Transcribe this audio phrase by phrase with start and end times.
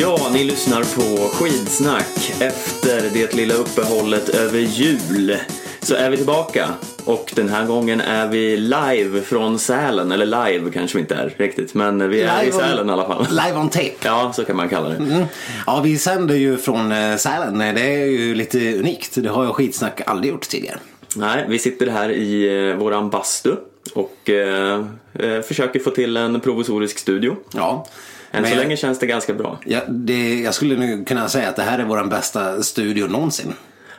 [0.00, 2.32] Ja, ni lyssnar på Skidsnack.
[2.40, 5.36] Efter det lilla uppehållet över jul
[5.80, 6.68] så är vi tillbaka.
[7.04, 10.12] Och den här gången är vi live från Sälen.
[10.12, 13.06] Eller live kanske vi inte är riktigt, men vi är i on- Sälen i alla
[13.06, 13.26] fall.
[13.30, 13.92] Live on tape.
[14.04, 14.94] Ja, så kan man kalla det.
[14.96, 15.24] Mm.
[15.66, 17.58] Ja, vi sänder ju från eh, Sälen.
[17.58, 19.10] Det är ju lite unikt.
[19.14, 20.78] Det har jag skitsnack aldrig gjort tidigare.
[21.16, 23.52] Nej, vi sitter här i eh, våran bastu
[23.94, 27.36] och eh, eh, försöker få till en provisorisk studio.
[27.54, 27.86] Ja.
[28.30, 29.58] Än Men så länge känns det ganska bra.
[29.64, 33.52] Ja, det, jag skulle nu kunna säga att det här är vår bästa studio någonsin.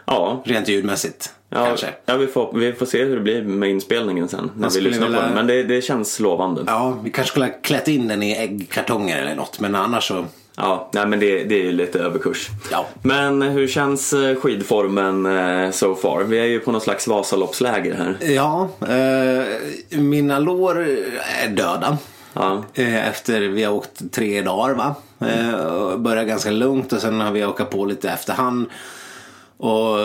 [0.05, 1.33] Ja, Rent ljudmässigt.
[1.49, 1.87] ja, Kanske.
[2.05, 5.05] ja vi, får, vi får se hur det blir med inspelningen sen när vi lyssnar
[5.07, 5.33] på vilja- den.
[5.33, 6.63] Men det, det känns lovande.
[6.67, 9.59] Ja, vi kanske skulle ha klätt in den i äggkartonger eller något.
[9.59, 10.25] Men annars så...
[10.57, 12.47] Ja, nej men det, det är ju lite överkurs.
[12.71, 12.85] Ja.
[13.01, 16.23] Men hur känns eh, skidformen eh, so far?
[16.23, 18.31] Vi är ju på någon slags Vasaloppsläger här.
[18.33, 20.79] Ja, eh, mina lår
[21.43, 21.97] är döda.
[22.39, 22.63] Ja.
[22.73, 24.95] Eh, Efter vi har åkt tre dagar va.
[25.19, 28.69] Eh, och Började ganska lugnt och sen har vi åkat på lite efterhand.
[29.57, 29.99] Och,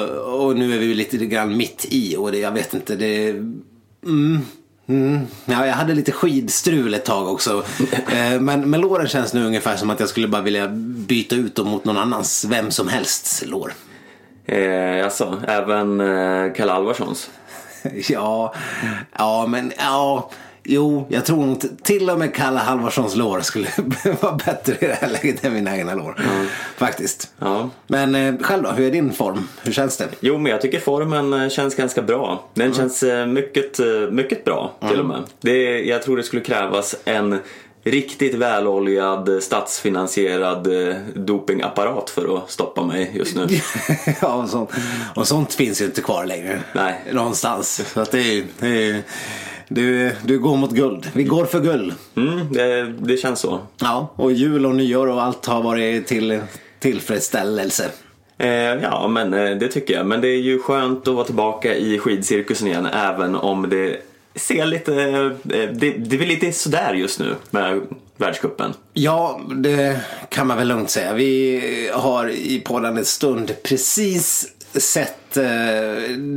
[0.44, 3.28] och nu är vi lite grann mitt i och det, jag vet inte det...
[3.30, 4.40] Mm,
[4.86, 5.20] mm.
[5.44, 7.64] Ja, jag hade lite skidstrul ett tag också.
[8.12, 10.68] Eh, men, men låren känns nu ungefär som att jag skulle bara vilja
[11.08, 13.72] byta ut dem mot någon annans, vem som helst lår.
[14.44, 17.30] Eh, alltså, även eh, Kalle Alvarssons.
[18.08, 18.54] Ja,
[19.18, 20.30] ja men ja.
[20.66, 23.68] Jo, jag tror nog till och med Kalle Halvarssons lår skulle
[24.20, 26.20] vara bättre i det här läget än mina egna lår.
[26.76, 27.32] Faktiskt.
[27.38, 27.70] Ja.
[27.86, 29.48] Men eh, själv då, hur är din form?
[29.62, 30.08] Hur känns det?
[30.20, 32.48] Jo, men jag tycker formen eh, känns ganska bra.
[32.54, 33.78] Den känns eh, mycket,
[34.10, 35.22] mycket bra till och med.
[35.40, 37.38] Det, jag tror det skulle krävas en
[37.82, 40.68] riktigt väloljad statsfinansierad
[41.14, 43.46] dopingapparat för att stoppa mig just nu.
[44.20, 44.70] ja, och sånt,
[45.14, 46.60] och sånt finns ju inte kvar längre.
[46.72, 47.00] Nej.
[47.12, 47.82] Någonstans.
[47.92, 48.44] Så att det är.
[48.58, 49.02] Det är,
[49.68, 51.10] du, du går mot guld.
[51.12, 51.94] Vi går för guld.
[52.16, 53.60] Mm, det, det känns så.
[53.80, 56.40] Ja, och jul och nyår och allt har varit till
[56.78, 57.90] tillfredsställelse.
[58.38, 60.06] Eh, ja, men eh, det tycker jag.
[60.06, 63.96] Men det är ju skönt att vara tillbaka i skidcirkusen igen även om det
[64.34, 64.94] ser lite...
[65.02, 65.30] Eh,
[65.72, 67.80] det, det är lite sådär just nu med
[68.16, 68.74] världscupen.
[68.92, 71.12] Ja, det kan man väl lugnt säga.
[71.12, 75.44] Vi har i podden stund precis sett eh,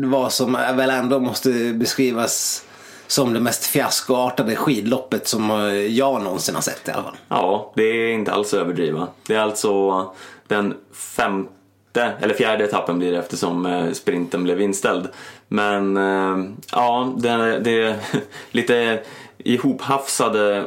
[0.06, 2.64] vad som väl ändå måste beskrivas
[3.08, 7.18] som det mest fiaskoartade skidloppet som eh, jag någonsin har sett i alla fall.
[7.30, 9.08] Ja, det är inte alls överdriva.
[9.28, 10.06] Det är alltså
[10.48, 15.08] den femte, eller fjärde etappen blir det eftersom eh, sprinten blev inställd.
[15.48, 18.00] Men eh, ja, det, det
[18.52, 19.00] lite
[19.38, 20.66] ihophafsade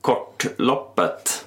[0.00, 1.46] kortloppet.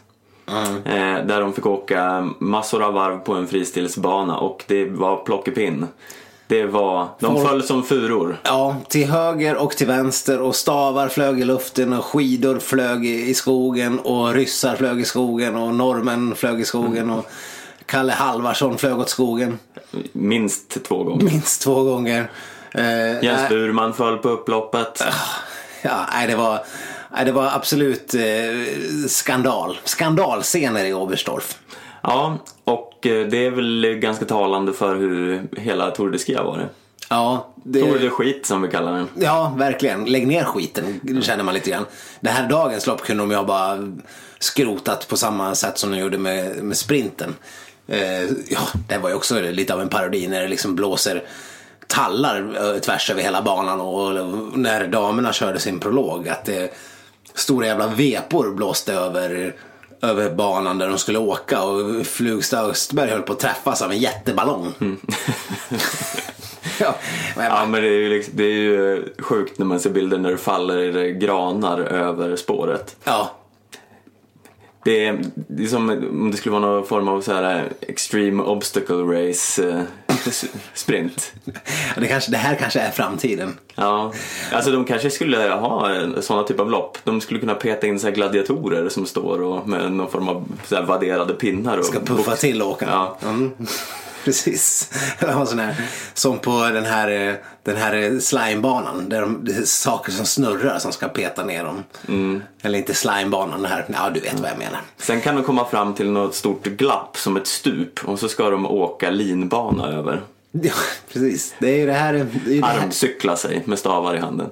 [0.86, 5.88] Eh, där de fick åka massor av varv på en fristilsbana och det var plockepinn.
[6.48, 8.38] Det var, de Folk- föll som furor.
[8.44, 13.30] Ja, till höger och till vänster och stavar flög i luften och skidor flög i
[13.30, 17.26] i skogen och ryssar flög i skogen och norrmän flög i skogen och
[17.86, 19.60] Kalle Halvarsson flög åt skogen
[20.12, 21.24] Minst två gånger.
[21.26, 22.32] minst två gånger.
[22.72, 23.50] Eh, Jens.
[23.50, 25.04] Burman föll på upploppet.
[25.82, 26.60] Ja, nej, det var,
[27.16, 28.22] nej, det var absolut eh,
[29.08, 29.78] skandal.
[29.84, 31.58] Skandalscener i Oberstdorf.
[32.08, 36.44] Ja, och eh, det är väl ganska talande för hur hela Tour de Ski har
[36.44, 36.66] varit.
[37.10, 39.08] Ja, det, Tour de skit som vi kallar den.
[39.16, 40.06] ja, verkligen.
[40.06, 41.86] Lägg ner skiten, känner man lite grann.
[42.20, 43.94] Det här dagens lopp kunde de ju ha bara
[44.40, 47.36] skrotat på samma sätt som de gjorde med, med sprinten.
[47.88, 51.24] Eh, ja, det var ju också lite av en parodi när det liksom blåser
[51.88, 56.74] tallar eh, tvärs över hela banan och, och när damerna körde sin prolog att det
[57.34, 59.56] stora jävla vepor blåste över
[60.02, 63.98] över banan där de skulle åka och Flugstad Östberg höll på att träffas av en
[63.98, 64.74] jätteballong.
[66.80, 66.96] ja,
[67.36, 70.18] men Ja, men det är, ju liksom, det är ju sjukt när man ser bilder
[70.18, 72.96] när det faller granar över spåret.
[73.04, 73.32] ja,
[74.84, 78.44] Det är, det är som om det skulle vara någon form av så här extreme
[78.44, 79.82] obstacle race eh,
[80.74, 81.34] sprint.
[81.98, 83.58] det, kanske, det här kanske är framtiden.
[83.76, 84.14] Ja,
[84.52, 85.90] alltså de kanske skulle ha
[86.22, 86.98] sådana typ av lopp.
[87.04, 90.82] De skulle kunna peta in så gladiatorer som står och med någon form av så
[90.82, 91.78] vadderade pinnar.
[91.78, 92.92] Och Ska puffa till åkarna.
[92.92, 93.30] Ja.
[93.30, 93.52] Mm.
[94.26, 94.90] Precis.
[95.48, 95.76] Sån här,
[96.14, 99.10] som på den här, eh, den här eh, slimebanan.
[99.10, 101.84] Där de, det är saker som snurrar som ska peta ner dem.
[102.08, 102.42] Mm.
[102.62, 103.86] Eller inte slimebanan, det här.
[103.94, 104.82] Ja, du vet vad jag menar.
[104.98, 108.50] Sen kan de komma fram till något stort glapp som ett stup och så ska
[108.50, 110.22] de åka linbana över.
[110.62, 110.74] Ja,
[111.14, 111.56] precis.
[111.60, 112.14] Det är ju det här.
[112.14, 112.80] Det är det här.
[112.80, 114.50] Armcykla sig med stavar i handen.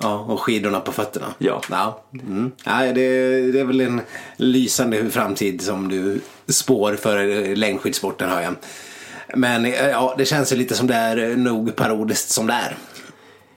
[0.00, 1.26] Ja, och skidorna på fötterna.
[1.38, 1.60] Ja.
[1.70, 2.02] ja.
[2.12, 2.52] Mm.
[2.64, 2.92] ja det,
[3.52, 4.00] det är väl en
[4.36, 6.20] lysande framtid som du
[6.52, 8.54] spår för längdskidsporten hör jag.
[9.36, 12.54] Men eh, ja, det känns ju lite som det är eh, nog parodiskt som det
[12.54, 12.76] är.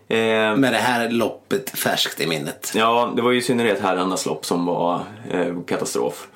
[0.10, 2.72] Eh, Med det här loppet färskt i minnet.
[2.76, 5.02] ja, det var ju i synnerhet herrarnas lopp som var
[5.32, 6.28] eh, katastrof.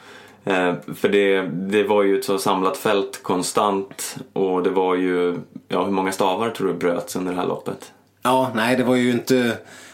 [0.45, 5.39] Eh, för det, det var ju ett så samlat fält konstant och det var ju,
[5.67, 7.91] ja hur många stavar tror du bröts under det här loppet?
[8.23, 9.33] Ja, nej det var ju inte,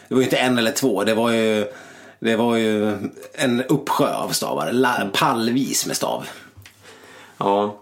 [0.08, 1.04] det var ju inte en eller två.
[1.04, 1.66] Det var ju,
[2.20, 2.96] det var ju
[3.34, 4.72] en uppsjö av stavar.
[4.72, 6.24] La, pallvis med stav.
[7.38, 7.76] Ja,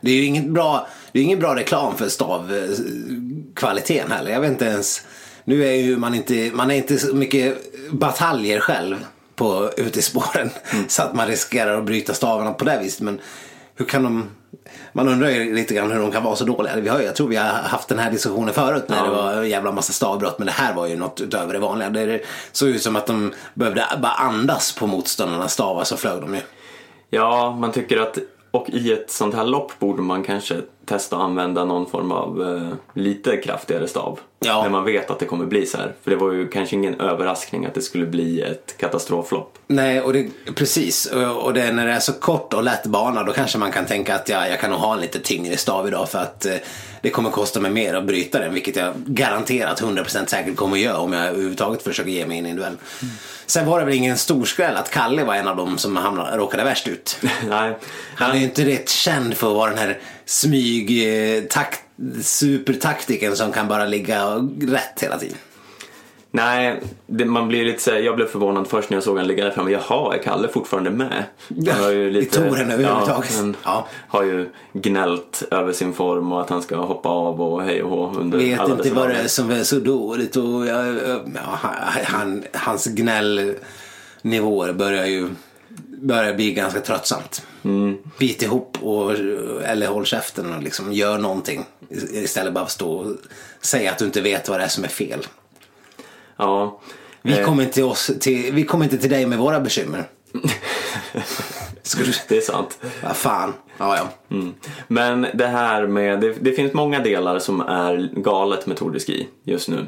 [0.00, 4.30] Det är ju inget bra, det är ingen bra reklam för stavkvaliteten heller.
[4.30, 5.02] Jag vet inte ens.
[5.44, 7.58] Nu är ju man inte, man är inte så mycket
[7.90, 9.06] bataljer själv
[9.36, 10.50] på, ute i spåren.
[10.88, 13.00] Så att man riskerar att bryta stavarna på det viset.
[13.00, 13.20] Men
[13.76, 14.24] hur kan de,
[14.92, 16.76] man undrar ju lite grann hur de kan vara så dåliga.
[16.76, 19.04] Vi har, jag tror vi har haft den här diskussionen förut när Ja.
[19.04, 20.38] det var en jävla massa stavbrott.
[20.38, 21.90] Men det här var ju något utöver det vanliga.
[21.90, 22.20] Det
[22.52, 26.40] såg ut som att de behövde bara andas på motståndarnas stavar så flög de ju.
[27.10, 28.18] ja man tycker att,
[28.50, 30.56] och i ett sånt här lopp borde man kanske
[30.88, 34.20] testa att använda någon form av eh, lite kraftigare stav.
[34.40, 34.62] Ja.
[34.62, 35.94] När man vet att det kommer bli så här.
[36.02, 39.58] För det var ju kanske ingen överraskning att det skulle bli ett katastroflopp.
[39.66, 41.06] Nej, och det, precis.
[41.42, 44.14] Och det, när det är så kort och lätt bana då kanske man kan tänka
[44.14, 46.54] att ja, jag kan nog ha en lite tyngre stav idag för att eh,
[47.02, 48.54] det kommer kosta mig mer att bryta den.
[48.54, 52.46] Vilket jag garanterat 100% säkert kommer att göra om jag överhuvudtaget försöker ge mig in
[52.46, 52.76] i en duell.
[53.46, 56.36] Sen var det väl ingen stor skräll att Kalle var en av dem som hamnade,
[56.36, 57.18] råkade värst ut.
[57.48, 57.78] Nej,
[58.14, 61.80] Han är ju inte rätt känd för att vara den här smyg eh, takt,
[62.22, 64.26] supertaktiken som kan bara ligga
[64.60, 65.36] rätt hela tiden.
[66.30, 69.26] Nej, det, man blir lite så här, jag blev förvånad först när jag såg han
[69.26, 69.70] ligga där framme.
[69.70, 71.24] Jaha, är Kalle fortfarande med?
[71.68, 73.34] Han har ju I touren överhuvudtaget.
[73.38, 73.88] Ja, Ja.
[74.08, 77.90] har ju gnällt över sin form och att han ska hoppa av och hej och
[77.90, 80.82] hå under vet alla inte vad det är som är så dåligt och ja,
[82.04, 85.28] han, hans gnällnivåer börjar ju
[85.86, 87.42] börjar bli ganska tröttsamt.
[88.18, 89.12] Bit ihop och,
[89.64, 91.64] eller håll käften och liksom gör någonting
[92.12, 93.16] istället bara för att stå och
[93.60, 95.26] säga att du inte vet vad det är som är fel.
[96.36, 96.80] Ja.
[97.22, 100.04] Vi Eh, kommer inte till, oss, till, vi kommer inte till dig med våra bekymmer.
[102.28, 102.78] Det är sant.
[103.02, 103.54] vad fan.
[103.78, 104.36] Ja, ja.
[104.36, 104.54] Mm.
[104.88, 109.00] Men det här med, det, det finns många delar som är galet med Tour de
[109.00, 109.86] Ski just nu.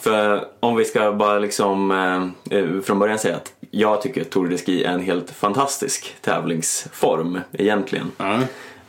[0.00, 4.30] För om vi ska bara liksom eh, eh, från början säga att jag tycker att
[4.30, 8.12] Tour de Ski är en helt fantastisk tävlingsform egentligen.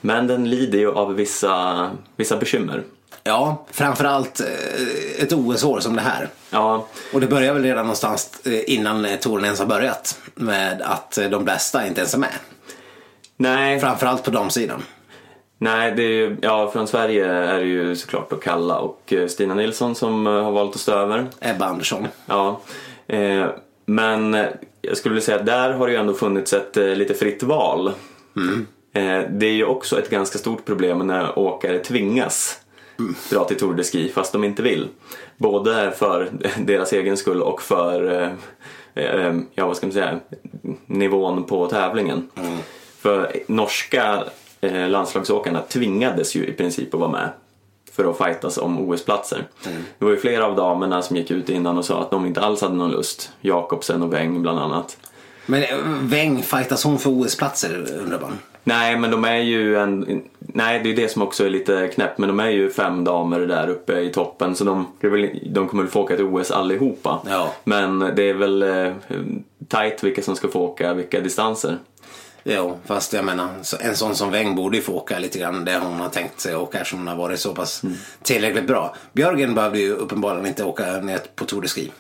[0.02, 2.84] Men den lider ju av vissa, vissa bekymmer.
[3.24, 6.30] ja, framförallt eh, ett OS-år som det här.
[6.50, 10.20] Ja, Och det börjar väl redan någonstans eh, innan eh, touren ens har börjat.
[10.36, 12.34] Med att de bästa inte ens är med.
[13.38, 14.84] nej, Framförallt på damsidan.
[15.58, 19.54] nej det är ju, ja, från Sverige är det ju såklart då Kalla och Stina
[19.54, 21.28] Nilsson som har valt att stå över.
[21.42, 22.08] Ebba Andersson.
[22.26, 22.62] Ja,
[23.08, 23.46] eh,
[23.86, 24.38] men
[24.88, 27.44] jag skulle vilja säga att där har det ju ändå funnits ett eh, lite fritt
[27.44, 27.88] val.
[28.94, 32.60] Eh, det är ju också ett ganska stort problem när åkare tvingas
[33.30, 34.88] dra till Tour de Ski fast de inte vill.
[35.38, 38.22] Både för deras egen skull och för
[38.96, 40.20] eh, eh, ja, vad ska man säga,
[40.86, 42.30] nivån på tävlingen.
[43.00, 44.24] För norska
[44.62, 47.30] eh, landslagsåkarna tvingades ju i princip att vara med
[47.98, 49.44] för att fightas om OS-platser.
[50.00, 52.42] Det var ju flera av damerna som gick ut innan och sa att de inte
[52.42, 53.32] alls hade någon lust.
[53.42, 54.98] Jakobsen och Weng bland annat.
[55.46, 55.70] Men eh,
[56.02, 58.40] Weng, fightas hon för OS-platser undrar man?
[58.64, 60.22] Nej, men de är ju en...
[60.40, 62.18] Nej, det är det som också är lite knäppt.
[62.18, 64.56] Men de är ju fem damer där uppe i toppen.
[64.56, 64.88] Så de,
[65.46, 67.20] de kommer väl få åka till OS allihopa.
[67.30, 67.54] Ja.
[67.64, 68.94] Men det är väl eh,
[69.68, 71.78] tight vilka som ska få åka vilka distanser.
[72.50, 73.50] Jo, fast jag menar
[73.80, 76.56] en sån som Weng borde ju få åka lite grann det hon har tänkt sig
[76.56, 77.82] åka eftersom hon har varit så pass
[78.24, 78.96] tillräckligt bra.
[79.14, 81.92] Björgen behövde ju uppenbarligen inte åka ner på Tour de Ski.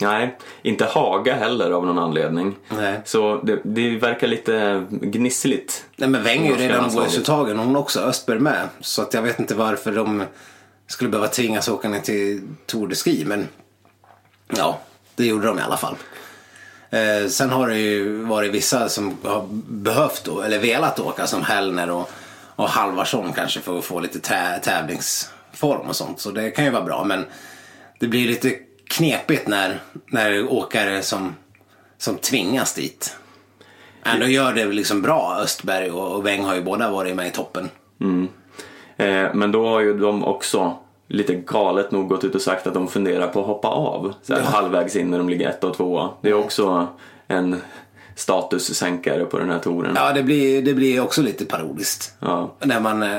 [0.00, 2.56] Nej, inte Haga heller av någon anledning.
[2.68, 3.00] Nej.
[3.04, 5.84] Så det, det verkar lite gnissligt.
[5.96, 6.84] Nej men Weng är ju redan.
[6.84, 8.68] OS-uttagen hon också, Östberg med.
[8.80, 10.24] Så att jag vet inte varför de
[10.86, 13.24] skulle behöva tvingas åka ner till Tour de Ski.
[13.26, 13.48] Men
[14.56, 14.80] ja,
[15.14, 15.96] det gjorde de i alla fall.
[16.92, 21.90] Eh, sen har det ju varit vissa som har behövt eller velat åka som Hellner
[21.90, 22.10] och,
[22.56, 26.20] och Halvarsson kanske för att få lite tä- tävlingsform och sånt.
[26.20, 27.24] Så det kan ju vara bra men
[27.98, 28.58] det blir lite
[28.90, 31.34] knepigt när, när åkare som,
[31.98, 33.16] som tvingas dit
[34.04, 35.36] ändå gör det liksom bra.
[35.40, 37.68] Östberg och, Weng har ju båda varit med i toppen.
[38.96, 40.76] Eh, men då har ju de också
[41.12, 44.14] lite galet nog gått ut och sagt att de funderar på att hoppa av.
[44.22, 46.10] Så här, Halvvägs in när de ligger ett och tvåa.
[46.20, 46.88] Det är också
[47.28, 47.60] en
[48.16, 49.92] statussänkare på den här touren.
[49.96, 52.14] Ja, det blir, det blir också lite parodiskt.
[52.18, 52.54] Ja.
[52.60, 53.18] När man eh,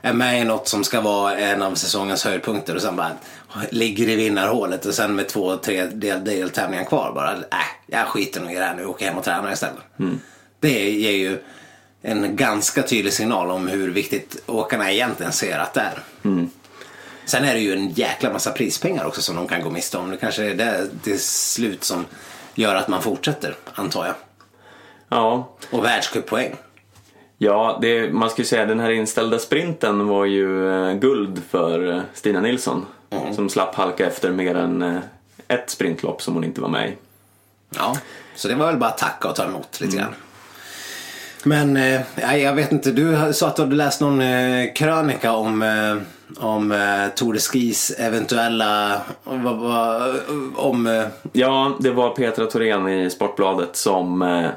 [0.00, 3.10] är med i något som ska vara en av säsongens höjdpunkter och sen bara
[3.70, 7.38] ligger i vinnarhålet och sen med två, tre del, deltävlingar kvar bara, äh,
[7.86, 9.82] jag skiter nog i det här nu och åker hem och tränar istället.
[10.60, 11.38] Det ger ju
[12.02, 16.02] en ganska tydlig signal om hur viktigt åkarna egentligen ser att det är.
[17.26, 20.10] Sen är det ju en jäkla massa prispengar också som de kan gå miste om.
[20.10, 22.04] Det kanske är det till slut som
[22.54, 24.14] gör att man fortsätter, antar jag.
[25.08, 26.54] Ja, Och världscuppoäng.
[27.38, 32.00] ja det, man skulle säga den här inställda sprinten var ju eh, guld för eh,
[32.14, 32.86] Stina Nilsson.
[33.34, 34.98] Som slapp halka efter mer än eh,
[35.48, 36.96] ett sprintlopp som hon inte var med i.
[37.76, 37.96] Ja,
[38.34, 40.14] så det var väl bara att tacka och ta emot lite grann.
[41.44, 42.00] Men eh,
[42.42, 45.96] jag vet inte, du sa att du hade läst någon eh, krönika om, eh,
[46.38, 50.14] om eh, Tour de Skis eventuella, vad, vad,
[50.56, 54.48] om, eh, Ja, det var Petra Thorén i Sportbladet som eh,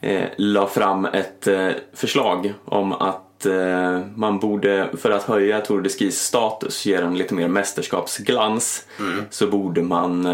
[0.00, 5.80] eh, la fram ett eh, förslag om att eh, man borde, för att höja Tour
[5.82, 8.84] de Skis status, ge den lite mer mästerskapsglans,
[9.30, 10.26] så borde man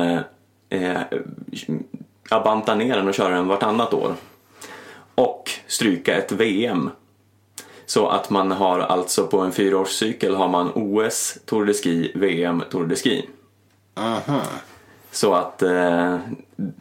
[0.71, 1.01] eh,
[2.45, 4.15] banta ner den och köra den vartannat år.
[5.15, 6.91] Och stryka ett VM.
[7.87, 12.63] Så att man har alltså på en fyraårscykel har man OS, Tour de Ski, VM,
[12.71, 13.29] Tour de Ski.
[13.95, 14.43] aha.
[15.11, 16.19] Så att eh,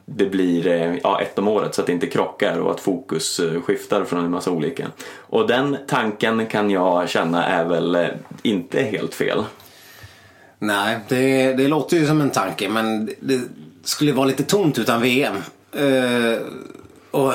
[0.05, 3.39] det blir eh, ja, ett om året så att det inte krockar och att fokus
[3.39, 4.87] eh, skiftar från en massa olika.
[5.17, 8.07] Och den tanken kan jag känna är väl eh,
[8.41, 9.43] inte helt fel.
[10.59, 13.41] Nej, det, det låter ju som en tanke men det
[13.83, 15.35] skulle vara lite tomt utan VM.
[15.71, 16.41] Eh,
[17.11, 17.33] och,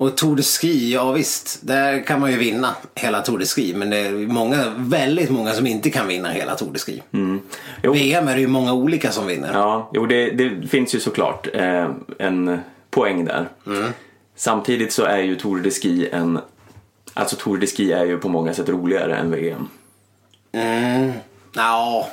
[0.00, 3.74] och Tour de Ski, ja visst, där kan man ju vinna hela Tour de Ski.
[3.74, 7.02] Men det är många, väldigt många som inte kan vinna hela Tour de Ski.
[7.82, 7.92] Jo.
[7.92, 9.52] VM är det ju många olika som vinner.
[9.52, 13.48] Ja, jo, det, det finns ju såklart eh, en poäng där.
[14.36, 16.38] Samtidigt så är ju Tour de Ski en...
[17.14, 19.68] Alltså Tour de Ski är ju på många sätt roligare än VM.
[20.52, 21.12] Mm.
[21.54, 22.08] Ja,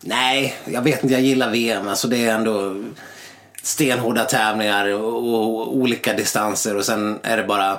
[0.00, 1.88] nej, jag vet inte, jag gillar VM.
[1.88, 2.84] Alltså det är ändå
[3.62, 7.78] stenhårda tävlingar och, olika distanser och sen är det bara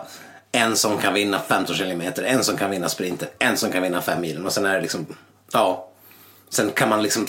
[0.52, 4.02] en som kan vinna 15 kilometer, en som kan vinna sprinten, en som kan vinna
[4.02, 5.06] fem milen och sen är det liksom,
[5.54, 5.86] ja.
[6.50, 7.28] Sen kan man liksom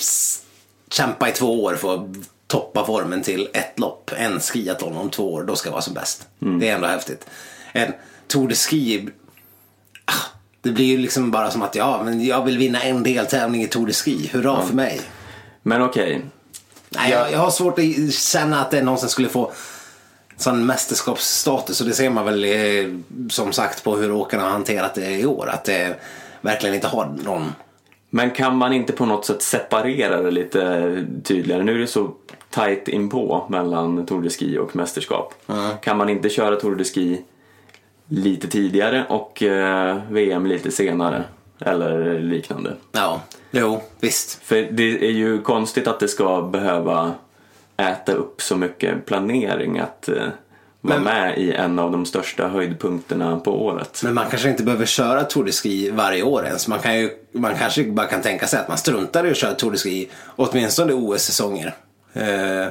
[0.90, 2.06] kämpa i två år för att
[2.46, 4.10] toppa formen till ett lopp.
[4.16, 6.28] En skiathlon om två år, då ska vara som bäst.
[6.38, 7.26] Det är ändå häftigt.
[7.72, 7.92] En
[8.26, 9.08] Tour de Ski
[10.04, 10.12] ah,
[10.62, 13.66] det blir ju liksom bara som att ja, men jag vill vinna en deltävling i
[13.66, 14.30] Tour de Ski.
[14.32, 15.00] Hurra för mig.
[15.62, 16.22] Men okej,
[16.90, 19.52] Nej, jag, jag har svårt att känna att det någonsin skulle få
[20.36, 22.94] sån mästerskapsstatus och det ser man väl eh,
[23.30, 25.48] som sagt på hur åkarna har hanterat det i år.
[25.48, 25.96] Att det
[26.40, 27.52] verkligen inte har någon.
[28.10, 31.62] Men kan man inte på något sätt separera det lite tydligare?
[31.62, 32.14] Nu är det så
[32.50, 35.34] tajt inpå mellan Tour de Ski och mästerskap.
[35.82, 37.22] Kan man inte köra Tour de Ski
[38.08, 41.24] lite tidigare och eh, VM lite senare?
[41.60, 42.76] Eller liknande.
[42.92, 44.42] Ja, jo, visst.
[44.42, 47.14] För det är ju konstigt att det ska behöva
[47.76, 50.14] äta upp så mycket planering att eh,
[50.80, 54.00] vara Men- med i en av de största höjdpunkterna på året.
[54.04, 56.68] Men man kanske inte behöver köra Tour de Ski varje år ens.
[56.68, 59.54] Man, kan ju, man kanske bara kan tänka sig att man struntar i att köra
[59.54, 61.74] Tour de Ski åtminstone OS-säsonger.
[62.12, 62.66] Eh,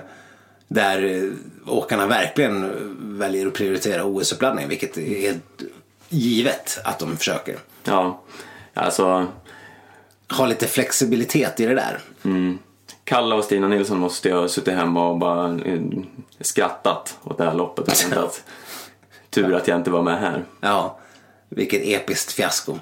[0.67, 1.29] där
[1.67, 2.72] åkarna verkligen
[3.19, 5.62] väljer att prioritera OS-uppladdning, vilket är helt
[6.10, 7.55] givet att de försöker.
[7.84, 8.22] Ja,
[8.73, 9.27] alltså
[10.31, 11.99] Ha lite flexibilitet i det där.
[13.03, 15.79] Kalle och Stina Nilsson måste ju ha suttit hemma och bara eh,
[16.41, 18.43] skrattat åt det här loppet och tänkt att
[19.29, 20.43] tur att jag inte var med här.
[20.61, 20.99] Ja,
[21.49, 22.77] vilket episkt fiasko.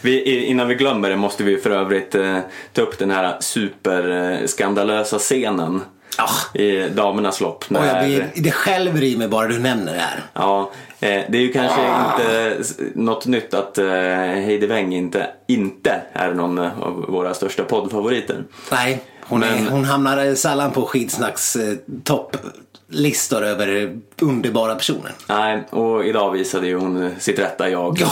[0.00, 2.38] Vi, i- innan vi glömmer det måste vi för övrigt eh,
[2.72, 5.80] ta upp den här superskandalösa scenen
[6.18, 6.58] Ah.
[6.58, 7.64] i damernas lopp.
[7.68, 10.22] Och jag När, blir, det skälver i mig bara du nämner det här.
[10.34, 15.26] ja, eh, det är ju kanske inte s- något nytt att eh, Heidi Weng inte,
[15.48, 18.44] inte är någon av våra största poddfavoriter.
[18.70, 25.12] Nej, hon, Men- är, hon hamnar sällan på skitsnacks eh, topplistor över underbara personer.
[25.28, 27.96] Nej, och idag visade ju hon sitt rätta jag.
[28.00, 28.10] Ja.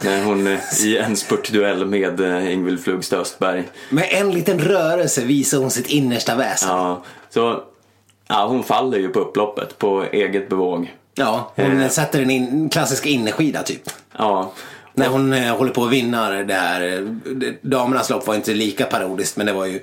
[0.00, 3.64] När hon eh, i en spurtduell med eh, Ingvild Flugstad Östberg.
[3.90, 6.68] Med en liten rörelse visar hon sitt innersta väsen.
[6.68, 7.62] Ja, så
[8.28, 10.94] ja, hon faller ju på upploppet på eget bevåg.
[11.14, 11.88] Ja, hon Eh.
[11.88, 13.82] sätter en in, klassisk innerskida typ.
[14.18, 14.52] Ja,
[14.94, 16.82] När hon eh, håller på att vinna det här.
[16.98, 19.80] eh, Damernas lopp var inte lika parodiskt men det var ju,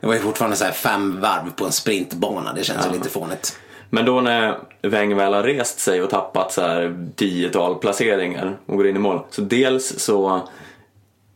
[0.00, 2.52] det var ju fortfarande så här fem varv på en sprintbana.
[2.52, 3.58] Det känns ju lite fånigt.
[3.94, 8.76] Men då när Weng väl har rest sig och tappat så här tiotal placeringar och
[8.76, 9.20] går in i mål.
[9.30, 10.40] Så dels så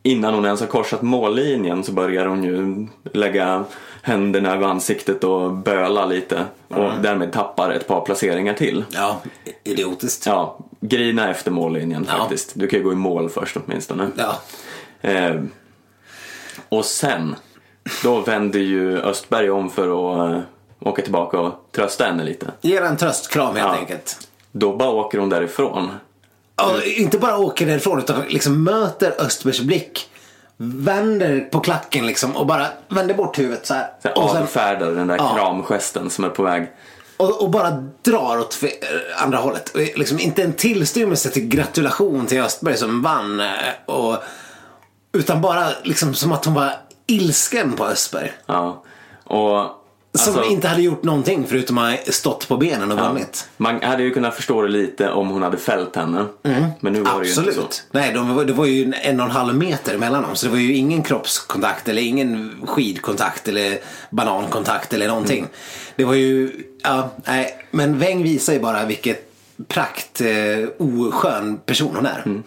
[0.03, 3.65] innan hon ens har korsat mållinjen så börjar hon ju lägga
[4.03, 8.85] händerna över ansiktet och böla lite och därmed tappar ett par placeringar till.
[8.91, 9.21] Ja,
[9.65, 10.27] idiotiskt.
[10.27, 12.19] Ja, grina efter mållinjen Ja.
[12.19, 12.53] faktiskt.
[12.55, 14.09] Du kan ju gå i mål först åtminstone.
[14.17, 14.37] Ja.
[15.01, 15.35] Eh,
[16.69, 17.37] och sen,
[18.03, 19.89] då vänder ju Östberg om för
[20.25, 20.41] att eh,
[20.81, 22.47] åka tillbaka och trösta henne lite.
[22.61, 23.79] Ge en tröstkram helt Ja.
[23.81, 24.29] enkelt.
[24.53, 25.91] Då bara åker hon därifrån.
[26.57, 30.11] Ja, inte bara åker därifrån utan liksom möter Östbergs blick.
[30.57, 33.91] Vänder på klacken liksom och bara vänder bort huvudet så här.
[34.05, 35.35] Här, och sen, avfärdar den där Ja.
[35.35, 36.67] kramgesten som är på väg.
[37.17, 37.71] och, och bara
[38.03, 38.85] drar åt fe-
[39.23, 39.73] andra hållet.
[39.75, 43.41] Liksom inte en tillstymmelse till gratulation till Östberg som vann.
[43.41, 43.47] eh,
[43.87, 44.17] Och,
[45.13, 46.73] utan bara liksom som att hon var
[47.07, 48.33] ilsken på Östberg.
[48.47, 48.83] Ja.
[49.25, 49.78] Och,
[50.19, 53.49] Som alltså, inte hade gjort någonting förutom att stått på benen och vunnit.
[53.57, 56.27] Man hade ju kunnat förstå det lite om hon hade fällt henne.
[56.81, 57.41] Men nu var det ju inte så.
[57.41, 57.49] Mm.
[57.49, 57.85] Absolut.
[57.91, 60.31] Nej, de, det var ju en, och en halv meter mellan dem.
[60.37, 63.79] Så det var ju ingen kroppskontakt eller ingen skidkontakt eller
[64.11, 65.39] banankontakt eller någonting.
[65.39, 65.51] Mm.
[65.97, 67.59] Det var ju, ja, nej.
[67.71, 69.33] Men Weng visar ju bara vilket
[69.69, 70.27] prakt eh,
[70.79, 72.23] oskön person hon är.
[72.27, 72.43] Mm.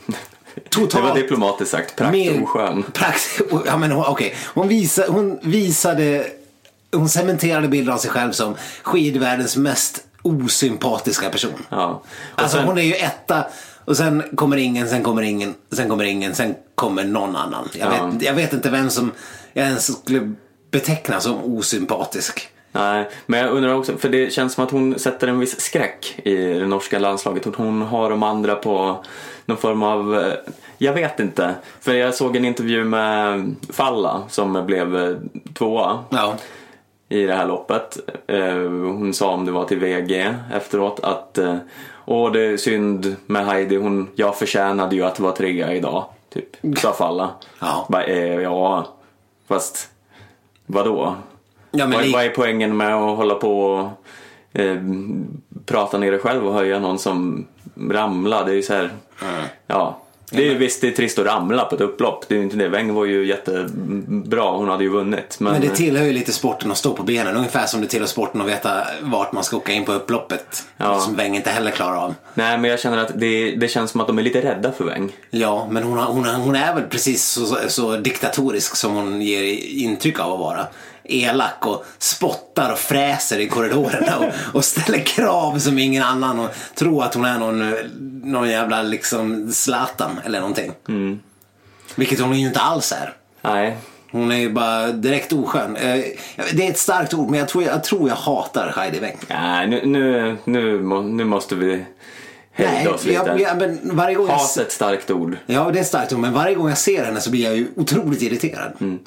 [0.55, 1.03] Det Totalt.
[1.05, 1.95] var diplomatiskt sagt.
[1.95, 2.83] Prakt mer- oskön.
[2.93, 4.35] Prakt, ja, men okej.
[4.53, 6.25] Hon, visa, hon visade,
[6.95, 11.65] hon cementerade bilden av sig själv som skidvärldens mest osympatiska person.
[11.69, 12.01] Ja.
[12.33, 13.45] Och Alltså sen, hon är ju etta
[13.85, 17.69] och sen kommer ingen, sen kommer ingen, sen kommer ingen, sen kommer någon annan.
[17.79, 18.05] Jag, Ja.
[18.05, 19.11] vet, jag vet inte vem som
[19.53, 20.33] jag ens skulle
[20.71, 22.47] beteckna som osympatisk.
[22.73, 26.19] Nej, men jag undrar också, för det känns som att hon sätter en viss skräck
[26.23, 27.55] i det norska landslaget.
[27.55, 29.03] Hon har de andra på
[29.45, 30.33] någon form av, eh,
[30.77, 31.55] jag vet inte.
[31.81, 35.15] För jag såg en intervju med Falla som blev eh,
[35.53, 36.35] tvåa Ja.
[37.11, 37.97] I det här loppet.
[38.27, 41.55] Eh, Hon sa om det var till VG efteråt att eh,
[42.05, 46.05] Åh, det är synd med Heidi, hon, jag förtjänade ju att vara trea idag.
[46.33, 47.29] Typ, sa Falla.
[47.59, 47.85] Ja.
[47.89, 48.87] Bara, eh, ja,
[49.47, 49.89] fast
[50.65, 51.15] vadå?
[51.71, 53.89] Ja, men vad, vad är poängen med att hålla på och
[54.59, 54.77] eh,
[55.65, 57.47] prata ner dig själv och höja någon som
[57.89, 58.45] ramlar?
[58.45, 58.89] Det är ju så här,
[59.67, 59.97] ja.
[60.31, 62.25] Det är ju visst det är trist att ramla på ett upplopp.
[62.27, 62.69] Det är ju inte det.
[62.69, 64.51] Weng var ju jättebra.
[64.51, 65.39] Hon hade ju vunnit.
[65.39, 67.35] Men, Men det tillhör ju lite sporten att stå på benen.
[67.37, 70.63] Ungefär som det tillhör sporten att veta vart man ska åka in på upploppet.
[70.77, 70.99] Ja.
[70.99, 72.15] Som Weng inte heller klarar av.
[72.33, 74.83] Nej, men jag känner att det, det känns som att de är lite rädda för
[74.85, 75.11] Weng.
[75.29, 78.95] Ja, men hon, har, hon, har, hon är väl precis så, så, så diktatorisk som
[78.95, 79.43] hon ger
[79.83, 80.67] intryck av att vara.
[81.11, 86.49] Elak och spottar och fräser i korridorerna och, och ställer krav som ingen annan och
[86.75, 87.73] tror att hon är någon,
[88.31, 90.71] någon jävla liksom Zlatan eller någonting.
[91.95, 93.13] Vilket hon ju inte alls är.
[93.41, 93.77] Nej,
[94.11, 95.75] Hon är ju bara direkt oskön.
[95.75, 95.99] Eh,
[96.53, 99.17] Det är ett starkt ord men jag tror jag, tror jag hatar Heidi Weng.
[99.29, 101.85] Nej nu, nu, nu, nu måste vi
[102.53, 103.23] hejda oss lite.
[103.25, 105.37] jag, jag, men varje gång jag, Hat är ett starkt ord.
[105.45, 107.55] Ja, det är ett starkt ord, men varje gång jag ser henne så blir jag
[107.55, 108.99] ju otroligt irriterad.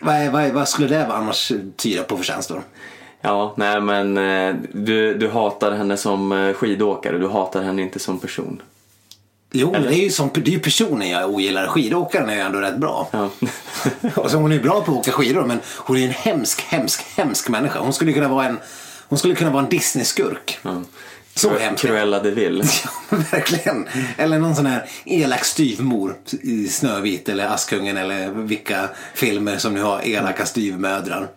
[0.00, 2.62] Vad, vad, vad skulle det vara annars tyda på för känslor?
[3.20, 7.98] Ja, nej men eh, du, du hatar henne som eh, skidåkare, du hatar henne inte
[7.98, 8.62] som person.
[9.52, 9.88] Jo, Eller?
[9.88, 11.66] det är ju som, det är personen jag ogillar.
[11.66, 13.08] Skidåkaren är ju ändå rätt bra.
[13.10, 13.30] Ja.
[14.16, 16.60] Och så hon är ju bra på att åka skidor, men hon är en hemsk,
[16.60, 17.78] hemsk, hemsk människa.
[17.78, 18.58] Hon skulle kunna vara en,
[19.08, 20.58] hon skulle kunna vara en Disney-skurk.
[21.36, 21.82] Så Cru- hemsk.
[21.82, 22.62] Cruella de Vil.
[23.10, 23.88] Ja, verkligen.
[24.18, 29.82] Eller någon sån här elak styvmor i Snövit eller Askungen eller vilka filmer som nu
[29.82, 31.28] har elaka styvmödrar.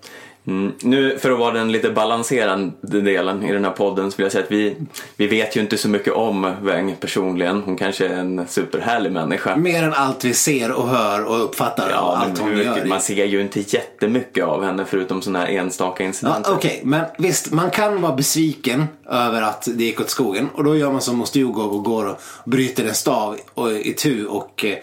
[0.49, 0.73] Mm.
[0.81, 4.31] Nu för att vara den lite balanserande delen i den här podden så vill jag
[4.31, 4.75] säga att vi,
[5.17, 7.62] vi vet ju inte så mycket om Weng personligen.
[7.65, 9.55] Hon kanske är en superhärlig människa.
[9.55, 12.73] Mer än allt vi ser och hör och uppfattar och Ja, allt hon hur gör.
[12.73, 16.53] mycket, man ser ju inte jättemycket av henne förutom sådana här enstaka Ja, incidenter.
[16.53, 20.49] Okej, men visst, man kan vara besviken över att det gick åt skogen.
[20.53, 24.25] Och då gör man som Mostjugov och går och bryter en stav och, i tu
[24.25, 24.77] och eh,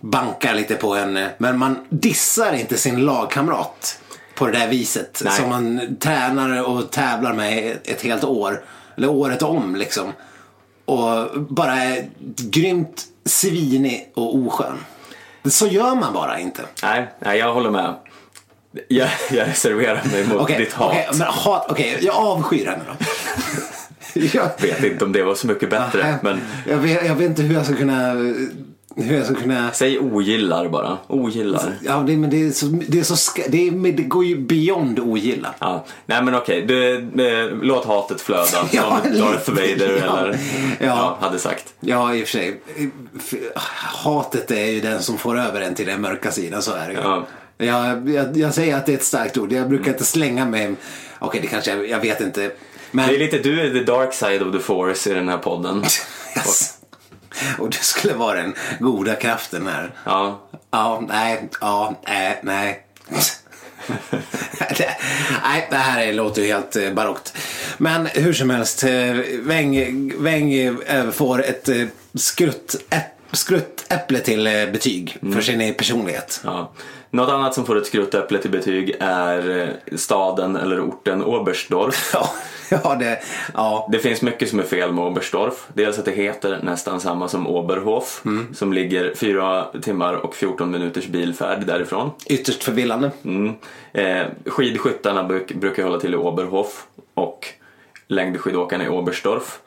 [0.00, 1.30] bankar lite på henne.
[1.38, 3.98] Men man dissar inte sin lagkamrat
[4.36, 5.22] på det där viset.
[5.24, 5.32] Nej.
[5.32, 8.62] Som man tränar och tävlar med ett, helt år.
[8.96, 10.12] Eller året om liksom.
[10.84, 14.78] Och bara är grymt svinig och oskön.
[15.44, 16.62] Så gör man bara inte.
[16.82, 17.94] Nej, nej, jag håller med.
[18.88, 20.90] Jag, jag reserverar mig mot Okej, ditt hat.
[20.90, 23.06] okej, men hat, okej, jag avskyr henne då.
[24.32, 26.18] jag, vet inte om det var så mycket bättre.
[26.22, 28.12] Men jag, vet, jag vet inte hur jag ska kunna...
[28.98, 29.72] Hur jag ska kunna...
[29.72, 30.98] säg ogillar bara.
[31.06, 31.74] Ogillar.
[31.84, 34.36] Ja, det, men det, är så, det, är så, ska- det, är, det går ju
[34.38, 35.54] beyond ogilla.
[35.58, 35.84] Ja.
[36.06, 40.18] Nej men okej, du, du, låt hatet flöda Ja, som Darth Vader ja.
[40.18, 40.38] eller
[40.80, 40.86] Ja.
[40.86, 41.74] ja, hade sagt.
[41.80, 42.60] Ja, i och för sig.
[44.04, 46.92] Hatet är ju den som får över en till den mörka sidan, så är det
[46.92, 46.98] ju.
[47.00, 47.26] Ja.
[47.58, 49.52] Jag, jag, jag säger att det är ett starkt ord.
[49.52, 50.74] Jag brukar inte slänga mig...
[51.18, 52.50] Okej, det kanske jag, jag vet inte.
[52.90, 53.08] Men...
[53.08, 55.84] Det är lite, du är the dark side of the force i den här podden.
[56.36, 56.75] Yes.
[57.58, 59.90] Och du skulle vara den goda kraften här.
[60.04, 62.82] Ja, Ja, nej, ja, nej, nej.
[64.78, 64.90] det,
[65.44, 67.32] nej, det här är- låter ju helt eh, barockt.
[67.78, 68.90] Men hur som helst, eh,
[69.40, 71.68] Weng, Weng eh, får ett
[72.14, 76.40] skrutt, äpp, skruttäpple till eh, betyg för sin personlighet.
[76.44, 76.72] ja.
[77.10, 82.14] Något annat som får ett skruttäpple till betyg är eh, staden eller orten Oberstdorf.
[82.70, 83.18] Ja, ja, det,
[83.54, 83.88] ja.
[83.92, 85.66] Det finns mycket som är fel med Oberstdorf.
[85.74, 88.22] Dels att det heter nästan samma som Oberhof
[88.54, 92.10] som ligger 4 timmar och 14 minuters bilfärd därifrån.
[92.26, 93.10] ytterst förvillande.
[93.24, 93.54] Mm.
[93.92, 97.46] Eh, skidskyttarna bruk, brukar hålla till i Oberhof och
[98.08, 99.58] längdskidåkarna i Oberstdorf.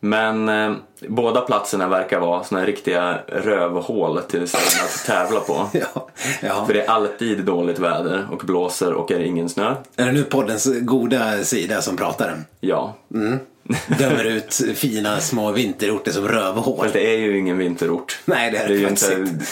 [0.00, 0.72] Men eh,
[1.08, 5.68] båda platserna verkar vara såna här riktiga rövhål till ställen att tävla på.
[5.94, 6.08] Ja,
[6.42, 6.66] ja.
[6.66, 9.74] För det är alltid dåligt väder och blåser och är ingen snö.
[9.96, 12.36] Är det nu poddens goda sida som pratar?
[12.60, 12.94] Ja.
[13.98, 16.78] Dömer ut fina små vinterorter som rövhål.
[16.82, 18.18] Fast det är ju ingen vinterort.
[18.24, 19.44] Nej, det är Det är det ju faktiskt inte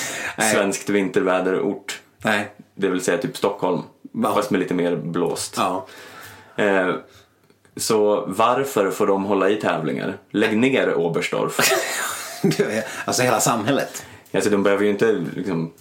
[0.53, 2.01] svenskt vinterväderort.
[2.25, 2.51] Nej.
[2.75, 3.83] Det vill säga typ Stockholm.
[4.13, 4.35] Ja.
[4.35, 5.55] Fast med lite mer blåst.
[5.57, 5.87] Ja.
[6.57, 6.95] Eh,
[7.77, 10.17] så varför får de hålla i tävlingar?
[10.31, 11.61] Lägg ner Oberstdorf.
[13.05, 14.05] alltså hela samhället.
[14.35, 15.73] alltså de behöver ju inte liksom,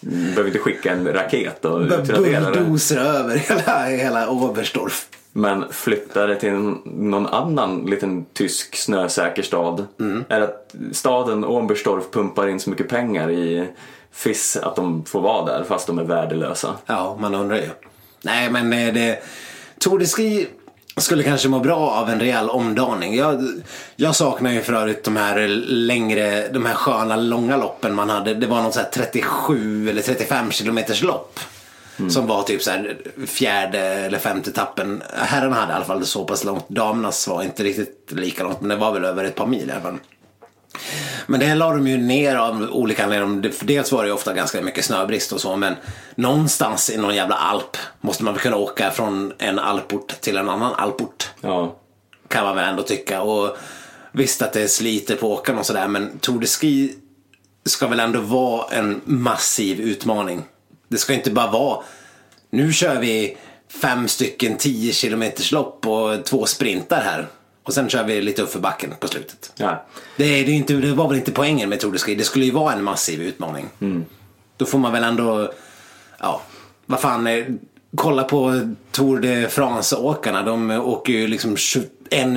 [0.00, 2.60] behöver inte skicka en raket och utradera det.
[2.60, 5.06] Bulldozer över hela, hela Oberstdorf.
[5.32, 6.52] Men flytta det till
[6.84, 9.86] någon annan liten tysk snösäker stad.
[10.00, 10.24] Mm.
[10.28, 13.68] Är att staden Oberstdorf pumpar in så mycket pengar i
[14.12, 16.74] FIS att de får vara där fast de är värdelösa.
[16.86, 17.68] Ja, man undrar ju.
[18.22, 19.22] Nej, men eh, det...
[19.78, 20.48] Tour de Ski
[21.02, 23.16] skulle kanske må bra av en rejäl omdaning.
[23.16, 23.62] Jag,
[23.96, 28.34] jag saknar ju för övrigt de här längre, de här sköna långa loppen man hade.
[28.34, 31.40] Det var något så här 37 eller 35 kilometers lopp.
[32.08, 35.02] Som var typ så här fjärde eller femte tappen.
[35.14, 36.68] Herrarna hade i alla fall så pass långt.
[36.68, 39.72] Damernas var inte riktigt lika långt men det var väl över ett par mil i
[39.72, 39.98] alla fall.
[41.26, 43.52] Men det la de ju ner av olika anledningar.
[43.60, 45.74] Dels var det ju ofta ganska mycket snöbrist och så men
[46.14, 50.48] någonstans i någon jävla alp måste man väl kunna åka från en alport till en
[50.48, 51.30] annan alport.
[51.40, 51.76] Ja,
[52.28, 53.22] Kan man väl ändå tycka.
[53.22, 53.56] Och
[54.12, 56.94] visst att det sliter på åkarna och sådär men Tour de Ski
[57.64, 60.42] ska väl ändå vara en massiv utmaning.
[60.88, 61.82] Det ska inte bara vara
[62.54, 63.36] nu kör vi
[63.82, 67.26] fem stycken 10 kilometers lopp och två sprintar här.
[67.64, 69.52] Och sen kör vi lite uppför backen på slutet.
[69.56, 69.84] ja.
[70.16, 72.14] Det, är, det, är inte, det var väl inte poängen med Tour de Ski.
[72.14, 73.68] Det skulle ju vara en massiv utmaning.
[74.56, 75.52] Då får man väl ändå,
[76.20, 76.40] ja,
[76.86, 77.26] vad fan.
[77.26, 77.44] eh,
[77.96, 80.42] Kolla på Tour de France-åkarna.
[80.42, 81.88] De åker ju liksom 21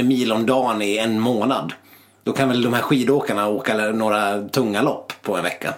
[0.06, 1.74] mil om dagen i en månad.
[2.24, 5.74] Då kan väl de här skidåkarna åka några tunga lopp på en vecka.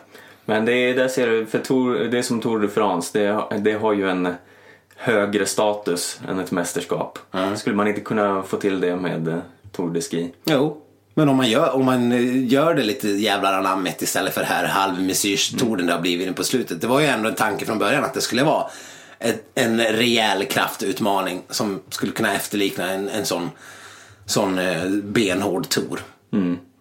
[0.46, 3.58] Men det är, där ser du, för Tour, det är som Tour de France, det,
[3.58, 4.34] det har ju en
[5.00, 7.20] högre status än ett mästerskap.
[7.56, 9.38] Skulle man inte kunna få till det med eh,
[9.72, 10.32] Tour de Ski?
[10.46, 10.82] Jo.
[11.14, 14.66] Men om man gör, om man eh, gör det lite jävlar anammet istället för här
[14.66, 16.82] halvmesyrstouren det har blivit på slutet.
[16.82, 18.66] Det var ju ändå en tanke från början att det skulle vara
[19.20, 23.50] ett, en rejäl kraftutmaning som skulle kunna efterlikna en, en sån,
[24.26, 26.00] sån eh, benhård tour.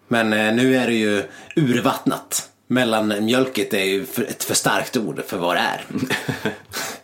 [0.08, 1.22] Men eh, nu är det ju
[1.56, 2.50] urvattnat.
[2.68, 5.84] Mellanmjölket är ju ett för starkt ord för vad det är.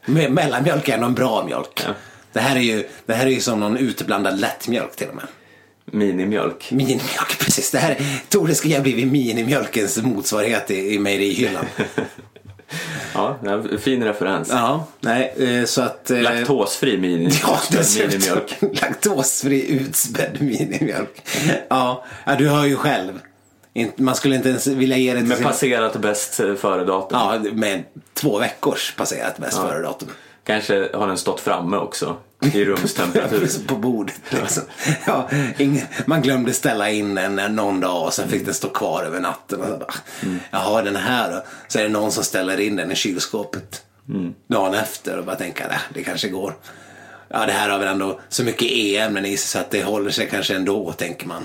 [0.07, 1.85] Me- Mellanmjölk är en bra mjölk.
[2.33, 5.25] Det, här är ju, det här är ju som någon utblandad lättmjölk till och med.
[5.85, 6.71] Minimjölk.
[6.71, 7.71] Minimjölk, precis.
[7.71, 7.97] Det här,
[8.29, 11.65] Tore ska ha blivit minimjölkens motsvarighet i, i mejerihyllan.
[13.15, 14.49] Ja, ja, fin referens.
[14.51, 16.11] Ja, nej, eh, så att...
[16.11, 17.61] eh, Laktosfri mini, Ja,
[17.99, 18.57] minimjölk.
[18.81, 21.23] Laktosfri utspädd minimjölk.
[21.69, 23.13] Ja, ja, du hör ju själv.
[23.97, 25.47] Man skulle inte ens vilja ge det till Med sin...
[25.47, 27.19] passerat bäst före datum.
[27.19, 27.85] Ja, med
[28.15, 30.09] två veckors passerat bäst före datum.
[30.45, 32.17] Kanske har den stått framme också
[32.53, 33.49] i rumstemperatur.
[33.67, 34.63] På bordet liksom.
[35.07, 38.69] Ja, ingen, man glömde ställa in den en någon dag och sen fick den stå
[38.69, 39.61] kvar över natten.
[39.61, 39.95] Och så bara,
[40.51, 41.45] Jaha, den här då?
[41.69, 43.83] Så är det någon som ställer in den i kylskåpet
[44.49, 46.55] dagen efter och bara tänker, nej, det kanske går.
[47.29, 50.11] Ja, det här har väl ändå så mycket e-ämnen i sig så att det håller
[50.11, 51.43] sig kanske ändå, tänker man.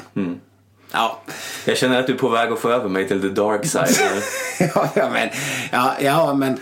[0.91, 1.19] Ja.
[1.65, 4.23] Jag känner att du är på väg att få över mig till the dark side.
[4.95, 5.29] ja, men,
[5.71, 6.57] ja, ja, men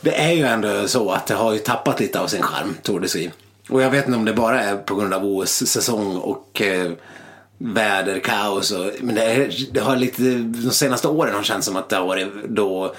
[0.00, 3.00] det är ju ändå så att det har ju tappat lite av sin charm, Tour
[3.00, 3.30] de Ski.
[3.68, 6.92] Och jag vet inte om det bara är på grund av OS-säsong och eh,
[7.58, 8.70] väderkaos.
[8.70, 11.88] Och, men det, är, det har lite, de senaste åren har det känts som att
[11.88, 12.94] det har varit då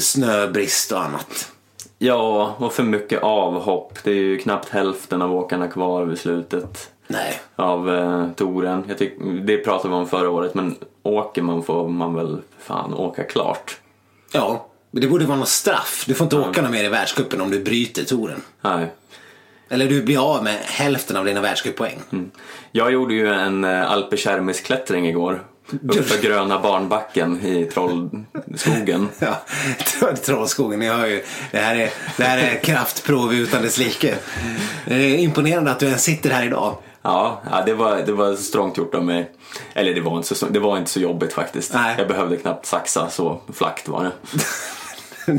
[0.00, 1.50] snöbrist och annat.
[1.98, 3.98] ja, och för mycket avhopp.
[4.04, 7.40] Det är ju knappt hälften av åkarna kvar vid slutet Nej.
[7.56, 8.84] av eh, touren.
[8.88, 9.12] Jag tyck,
[9.46, 13.76] det pratade vi om förra året, men åker man får man väl fan åka klart.
[14.32, 16.04] Ja, men det borde vara något straff.
[16.06, 18.42] Du får inte åka något mer i världscupen om du bryter touren.
[18.60, 18.92] Nej.
[19.68, 21.98] Eller du blir av med hälften av dina världscuppoäng.
[22.72, 25.42] Jag gjorde ju en eh, alpeskärmisklättring igår.
[25.88, 29.08] Uppför gröna barnbacken i Trollskogen.
[29.18, 29.40] Ja,
[30.24, 31.22] Trollskogen, ni hör ju.
[31.50, 34.14] Det här är, det här är kraftprov utan dess like.
[34.86, 36.76] Det är imponerande att du ens sitter här idag.
[37.08, 39.30] Ja, ja det, var, det var strångt gjort av mig.
[39.74, 41.74] Eller det var inte så, det var inte så jobbigt faktiskt.
[41.74, 41.94] Nej.
[41.98, 44.10] Jag behövde knappt saxa, så flackt var det.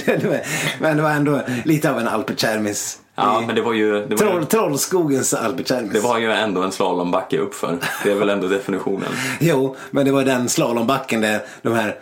[0.80, 3.00] Men det var ändå lite av en Alpecärmis.
[3.16, 4.06] Ja, men det var ju...
[4.06, 5.94] Det var, Troll, Trollskogens Alpecärmis.
[5.94, 7.78] det var ju ändå en slalombacke uppför.
[8.04, 9.10] Det är väl ändå definitionen.
[9.40, 11.96] Jo, men det var den slalombacken där de här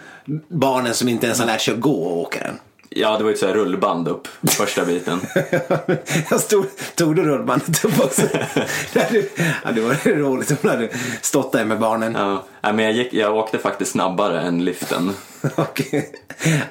[0.48, 2.60] barnen som inte ens har lärt sig att gå åka den.
[2.90, 5.20] Ja, det var ju ett så här rullband upp första biten.
[6.30, 8.22] jag stod, tog du rullbandet upp också?
[8.94, 10.90] ja, det var roligt om du hade
[11.22, 12.14] stått där med barnen.
[12.62, 15.12] Ja, men jag, gick, jag åkte faktiskt snabbare än liften
[15.56, 16.12] Okej.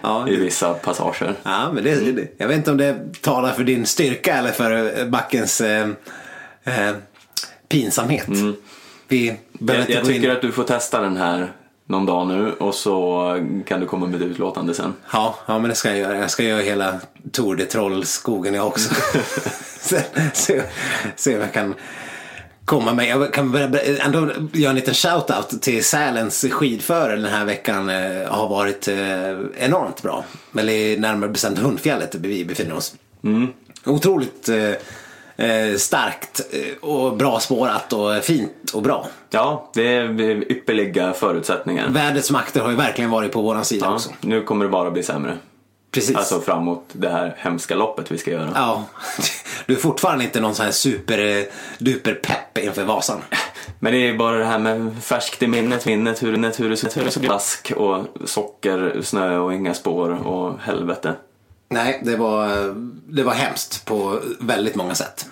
[0.02, 1.35] ja, i vissa passager.
[1.42, 4.98] ja, men det, det, jag vet inte om det talar för din styrka eller för
[5.00, 5.88] eh, backens eh,
[6.64, 6.94] eh,
[7.68, 8.29] pinsamhet.
[9.09, 11.52] Vi behöver Jag, jag tycker att du får testa den här
[11.87, 14.94] någon dag nu och så kan du komma med ett utlåtande sen.
[15.12, 16.18] Ja, ja, men det ska jag göra.
[16.18, 17.01] Jag ska göra hela
[17.33, 18.94] Tour de Trollskogen jag också.
[19.81, 20.01] se,
[20.35, 20.62] se,
[21.16, 21.75] se om jag kan
[22.64, 23.09] komma med.
[23.09, 23.55] Jag kan
[24.01, 27.90] ändå göra en liten shout-out till Sälens skidförare den här veckan.
[27.90, 30.25] Eh, har varit eh, enormt bra.
[30.59, 32.94] Eller närmare bestämt Hundfjället där vi befinner oss.
[33.85, 34.49] Otroligt
[35.37, 39.07] eh, starkt eh, och bra spårat och fint och bra.
[39.31, 41.88] Ja, det är ypperliga förutsättningar.
[41.88, 44.11] Vädrets makter har ju verkligen varit på våran sida Ja, också.
[44.20, 45.37] nu kommer det bara bli sämre.
[45.92, 46.16] Precis.
[46.16, 48.51] Alltså framåt det här hemska loppet vi ska göra.
[48.55, 48.85] Ja,
[49.66, 51.44] du är fortfarande inte någon sån här super eh,
[51.79, 53.18] duper pepp inför Vasan.
[53.79, 57.05] Men det är bara det här med färskt i minnet, minnet, hur, hur, hur, hur
[57.05, 61.14] det så blir vask och socker, snö och inga spår och helvete.
[61.68, 62.74] Nej, det var,
[63.09, 65.26] det var hemskt på väldigt många sätt.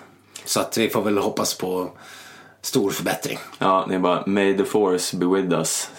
[0.45, 1.89] Så att vi får väl hoppas på
[2.61, 3.37] stor förbättring.
[3.57, 5.89] Ja, det är bara May the force be with us.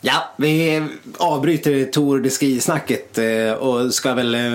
[0.00, 0.82] Ja, vi
[1.18, 4.54] avbryter Tour de Ski-snacket eh, och ska väl eh,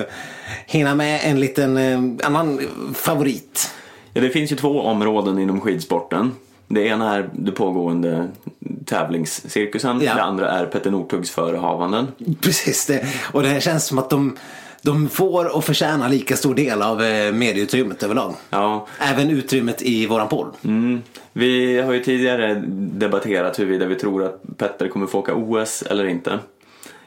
[0.65, 2.59] hinna med en liten eh, annan
[2.93, 3.71] favorit.
[4.13, 6.31] Ja, det finns ju två områden inom skidsporten.
[6.67, 8.29] Det ena är det pågående
[8.85, 10.01] tävlingscirkusen.
[10.01, 10.13] Ja.
[10.15, 12.07] Det andra är Petter Northugs förehavanden.
[12.41, 13.05] Precis det.
[13.31, 14.37] Och det känns som att de,
[14.81, 18.33] de får och förtjänar lika stor del av eh, medieutrymmet överlag.
[18.49, 20.53] Ja, Även utrymmet i våran podd.
[20.63, 21.01] mm.
[21.33, 26.05] Vi har ju tidigare debatterat huruvida vi tror att Petter kommer få åka OS eller
[26.07, 26.39] inte.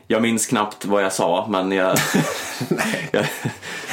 [0.07, 1.97] Jag minns knappt vad jag sa, men jag,
[3.13, 3.25] jag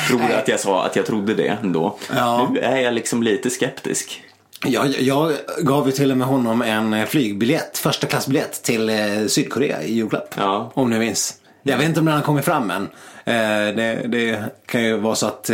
[0.07, 1.97] tror att jag sa att jag trodde det ändå.
[2.15, 2.49] Ja.
[2.53, 4.23] Nu är jag liksom lite skeptisk.
[4.65, 9.25] Jag, jag gav ju till och med honom en eh, flygbiljett, första klassbiljett till eh,
[9.27, 10.35] Sydkorea i julklapp.
[10.37, 10.71] Ja.
[10.73, 11.35] Om ni minns.
[11.63, 12.83] Jag vet inte om den har kommit fram än.
[13.25, 15.49] Eh, det, det kan ju vara så att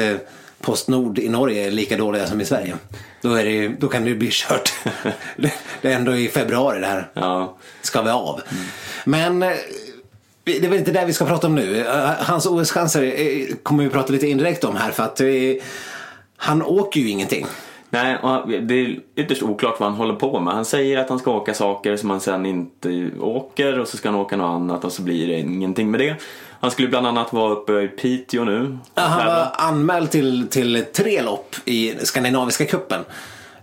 [0.61, 2.75] Postnord i Norge är lika dåliga som i Sverige.
[3.21, 4.73] Då, är det, ju- då kan det ju bli kört.
[5.37, 5.51] det,
[5.91, 8.41] är ändå i februari det här Ja, ska vi av.
[9.05, 9.51] Men eh,
[10.43, 11.85] det är väl inte det vi ska prata om nu.
[12.19, 15.21] Hans OS-chanser kommer vi prata lite indirekt om här för att
[16.37, 17.45] han åker ju ingenting.
[17.89, 18.17] Nej,
[18.61, 20.53] det är ytterst oklart vad han håller på med.
[20.53, 24.09] Han säger att han ska åka saker som han sen inte åker och så ska
[24.09, 26.15] han åka något annat och så blir det ingenting med det.
[26.59, 28.77] Han skulle bland annat vara uppe i Piteå nu.
[28.95, 33.01] Ja, Han var anmäld till, till tre lopp i Skandinaviska cupen.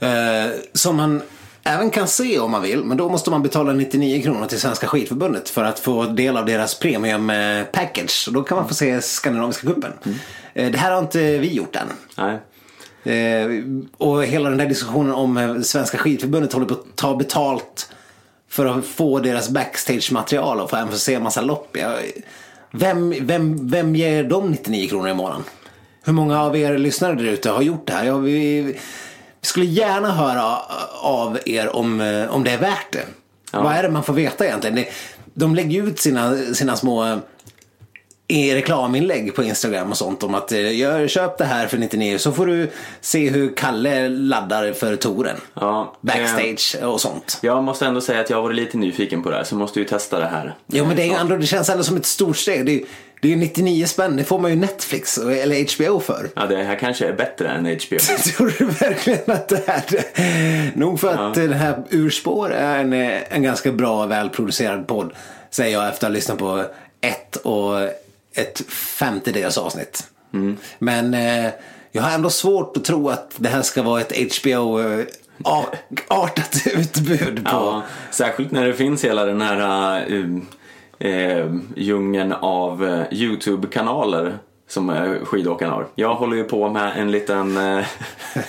[0.00, 1.22] Eh, som man
[1.64, 2.84] även kan se om man vill.
[2.84, 6.46] Men då måste man betala 99 kronor till Svenska skidförbundet för att få del av
[6.46, 8.24] deras premium eh, package.
[8.28, 9.92] Och då kan man få se Skandinaviska cupen.
[10.54, 11.86] Eh, det här har inte vi gjort än.
[12.16, 12.38] Nej.
[13.04, 13.46] Eh,
[13.96, 17.92] och hela den där diskussionen om eh, Svenska skidförbundet håller på att ta betalt
[18.48, 21.76] för att få deras backstage-material och få även få se en massa lopp.
[22.70, 25.44] Vem, vem, vem ger dem 99 kronor i månaden?
[26.04, 28.04] Hur många av er lyssnare där ute har gjort det här?
[28.04, 28.76] Ja, vi, vi
[29.42, 30.58] skulle gärna höra
[31.02, 33.06] av er om, eh, om det är värt det.
[33.52, 34.84] Vad är det man får veta egentligen?
[35.34, 37.18] De lägger ut sina, sina små eh,
[38.28, 42.18] i reklaminlägg på Instagram och sånt om att eh, jag köp det här för 99
[42.18, 45.36] så får du se hur Kalle laddar för touren.
[45.54, 47.38] Ja, Backstage och sånt.
[47.42, 49.78] Jag måste ändå säga att jag har varit lite nyfiken på det här så måste
[49.78, 50.54] ju testa det här.
[50.66, 52.66] Jo men det, är ju ändå, det känns ändå som ett stort steg.
[52.66, 52.84] Det är,
[53.20, 56.30] det är ju 99 spänn, det får man ju Netflix eller HBO för.
[56.36, 57.98] Ja, det här kanske är bättre än HBO.
[58.36, 60.76] Tror du verkligen att det är det?
[60.76, 65.12] Nog för att eh, det här Urspår är en, eh, en ganska bra välproducerad podd.
[65.50, 66.64] Säger jag efter att ha lyssnat på
[67.00, 67.88] ett och
[68.34, 70.10] ett femtedels avsnitt.
[70.78, 71.50] Men eh,
[71.92, 75.06] jag har ändå svårt att tro att det här ska vara ett HBO-artat
[76.74, 77.50] utbud på.
[77.50, 80.38] Ja, särskilt när det finns hela den här uh,
[81.04, 85.86] uh, djungeln av uh, YouTube-kanaler som uh, skidåkarna har.
[85.94, 87.84] Jag håller ju på med en liten uh,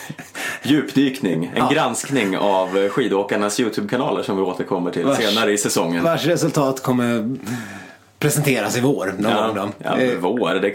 [0.63, 6.03] djupdykning, en granskning av skidåkarnas YouTube-kanaler som vi återkommer till Vars- senare i säsongen.
[6.03, 7.37] Vars resultat kommer
[8.19, 9.69] presenteras i vår någon gång Ja, då.
[9.77, 10.69] ja, Eh, vår, det,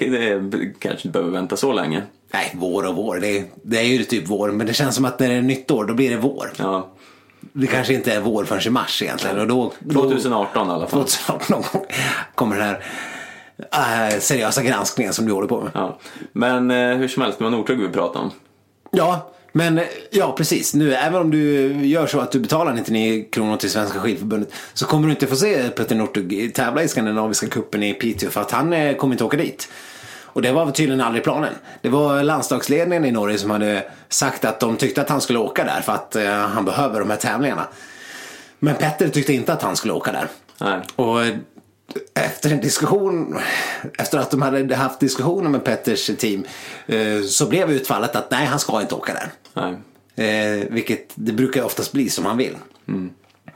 [0.59, 2.03] det kanske inte behöver vänta så länge.
[2.33, 3.17] Nej, vår och vår.
[3.21, 4.51] Det är, det är ju typ vår.
[4.51, 6.53] Men det känns som att när det är nytt år, då blir det vår.
[6.57, 6.89] Ja,
[7.53, 9.39] Det kanske inte är vår förrän i mars egentligen.
[9.41, 11.01] Och då, då, 2018 i alla fall.
[11.05, 11.87] 2018 någon gång
[12.35, 12.67] kommer den
[13.73, 15.71] här äh, seriösa granskningen som du håller på med.
[15.75, 15.99] Ja.
[16.33, 18.31] Men eh, hur som helst, det var Northug vi pratade om.
[18.91, 20.75] Ja, Men eh, ja, precis.
[20.75, 24.87] Nu, även om du gör så att du betalar 99 kronor till Svenska skidförbundet så
[24.87, 28.51] kommer du inte få se Petter Northug tävla i Skandinaviska cupen i Piteå för att
[28.51, 29.69] han eh, kommer inte åka dit.
[30.33, 31.55] Och det var tydligen aldrig planen.
[31.83, 35.65] Det var landslagsledningen i Norge som hade sagt att de tyckte att han skulle åka
[35.65, 37.67] där för att eh, han behöver de här tävlingarna.
[38.59, 40.29] Men Petter tyckte inte att han skulle åka där.
[40.59, 40.81] Nej.
[40.97, 41.35] Och eh,
[42.15, 43.39] efter en diskussion,
[43.99, 46.45] efter att de hade haft diskussioner med Petters team
[46.87, 49.31] eh, så blev utfallet att nej, han ska inte åka där.
[49.55, 49.75] Nej.
[50.17, 52.57] Eh, vilket det brukar oftast bli som han vill.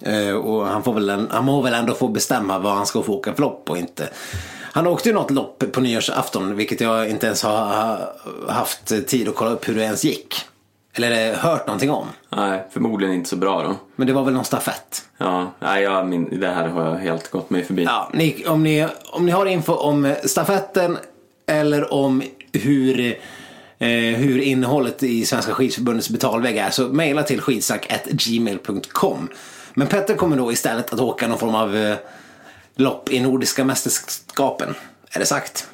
[0.00, 3.02] Eh, och han, får väl en, han må väl ändå få bestämma vad han ska
[3.02, 4.09] få åka för lopp och inte.
[4.72, 8.12] Han åkte ju något lopp på nyårsafton vilket jag inte ens har ha-
[8.48, 10.35] haft tid att kolla upp hur det ens gick.
[10.96, 12.07] Eller hört någonting om.
[12.37, 13.74] Nej, förmodligen inte så bra då.
[13.96, 15.02] Men det var väl någon stafett.
[15.18, 17.85] Ja, nej, jag, min, det här har jag helt gått mig förbi.
[17.85, 20.98] Ja, ni, om, ni, om ni har info om stafetten
[21.46, 23.18] eller om hur,
[24.16, 29.29] hur innehållet i Svenska skidförbundets betalvägg är så mejla till skidsnack.gmail.com.
[29.75, 31.97] Men Petter kommer då istället att åka någon form av eh,
[32.77, 34.75] lopp i Nordiska mästerskapen.
[35.11, 35.68] Är det sagt?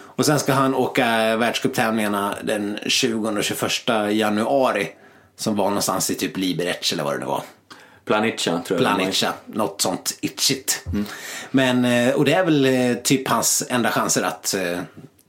[0.00, 3.70] Och sen ska han åka världscuptävlingarna den 20 och 21
[4.10, 4.88] januari.
[5.36, 7.42] Som var någonstans i typ Liberec eller vad det nu var.
[8.04, 8.96] Planica tror jag.
[8.96, 10.86] Planica, något sånt itchigt.
[11.50, 14.78] Men, eh, och det är väl eh, typ hans enda chanser att eh,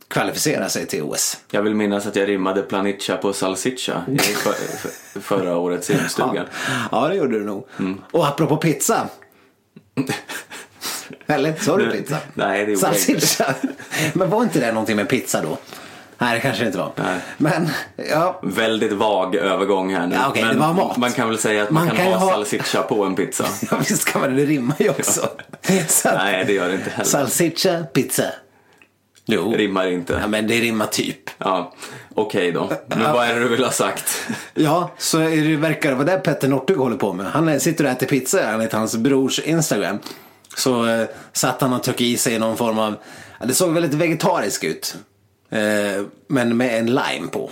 [0.08, 1.38] kvalificera sig till OS.
[1.52, 4.52] Jag vill minnas att jag rimmade Planica på Salsiccia i för,
[5.14, 6.46] för, förra årets simstuga.
[6.92, 7.68] Ja, det gjorde du nog.
[8.12, 9.08] Och apropå pizza.
[11.28, 12.18] Eller, sa du pizza?
[12.34, 12.82] nej, det gjorde.
[12.82, 13.56] Salsiccia.
[14.14, 15.58] Men var inte det någonting med pizza då?
[16.18, 16.92] Nej, det kanske det inte var.
[16.96, 17.20] Nej.
[17.38, 17.70] Men,
[18.10, 18.40] ja.
[18.44, 20.16] Väldigt vag övergång här nu.
[20.16, 20.98] Ja, okej, Men det var mat.
[20.98, 23.46] man kan väl säga att man, Man kan, kan ha, salsiccia på en pizza.
[23.72, 24.36] ja, visst kan man det.
[24.36, 25.30] Det rimmar ju också.
[25.88, 27.10] Så att- Nej, det gör det inte heller.
[27.10, 28.24] Salsiccia, pizza.
[29.26, 29.54] Jo.
[29.58, 30.20] Rimmar inte.
[30.22, 31.30] Ja, men det rimmar typ.
[31.38, 31.74] Ja,
[32.16, 32.70] okej då.
[32.88, 34.28] Men vad är det du vill ha sagt?
[34.54, 37.26] Ja, så är det verkar det vara det Petter Northug håller på med.
[37.26, 40.00] Han sitter och äter pizza enligt hans brors Instagram.
[40.56, 42.96] Så eh, satt han och tryckte i sig någon form av,
[43.44, 44.96] det såg väldigt vegetariskt ut.
[45.50, 47.52] Eh, men med en lime på.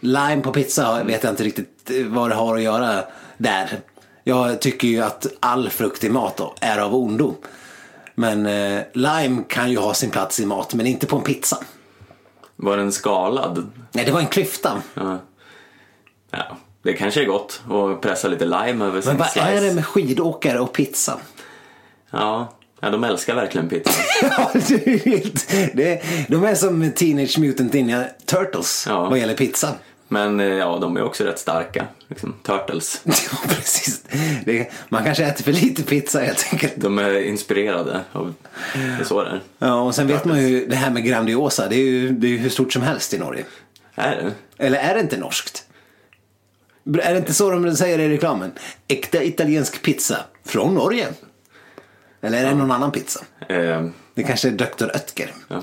[0.00, 3.04] Lime på pizza vet jag inte riktigt eh, vad det har att göra
[3.38, 3.80] där.
[4.24, 7.36] Jag tycker ju att all frukt i mat då är av ondo.
[8.22, 11.58] Men eh, lime kan ju ha sin plats i mat, men inte på en pizza.
[12.56, 13.70] Var den skalad?
[13.92, 14.82] Nej, det var en klyfta.
[14.94, 15.18] Ja.
[16.30, 16.56] ja.
[16.82, 19.46] Det kanske är gott att pressa lite lime över sin Men vad slice.
[19.46, 21.18] är det med skidåkare och pizza?
[22.10, 22.52] Ja.
[22.80, 23.90] ja, de älskar verkligen pizza.
[24.22, 29.08] Ja, det är helt, det, de är som Teenage Mutant Ninja Turtles Ja.
[29.08, 29.74] vad gäller pizza.
[30.12, 31.86] Men eh, ja, de är också rätt starka.
[32.08, 33.00] Liksom, turtles.
[33.04, 34.02] Ja, precis.
[34.44, 36.72] Det, man kanske äter för lite pizza helt enkelt.
[36.76, 38.34] De är inspirerade av...
[38.98, 39.40] Det så det är.
[39.58, 41.68] Ja, och sen vet man ju det här med Grandiosa.
[41.68, 43.44] Det är ju, det är ju hur stort som helst i Norge.
[43.94, 44.32] Är det?
[44.66, 45.64] Eller är det inte norskt?
[47.02, 48.52] Är det inte så de säger i reklamen?
[48.88, 51.08] Äkta italiensk pizza från Norge.
[52.20, 53.20] Eller är det någon annan pizza?
[53.48, 54.84] Eh, Det kanske är Dr.
[54.84, 55.32] Oetker.
[55.48, 55.62] ja.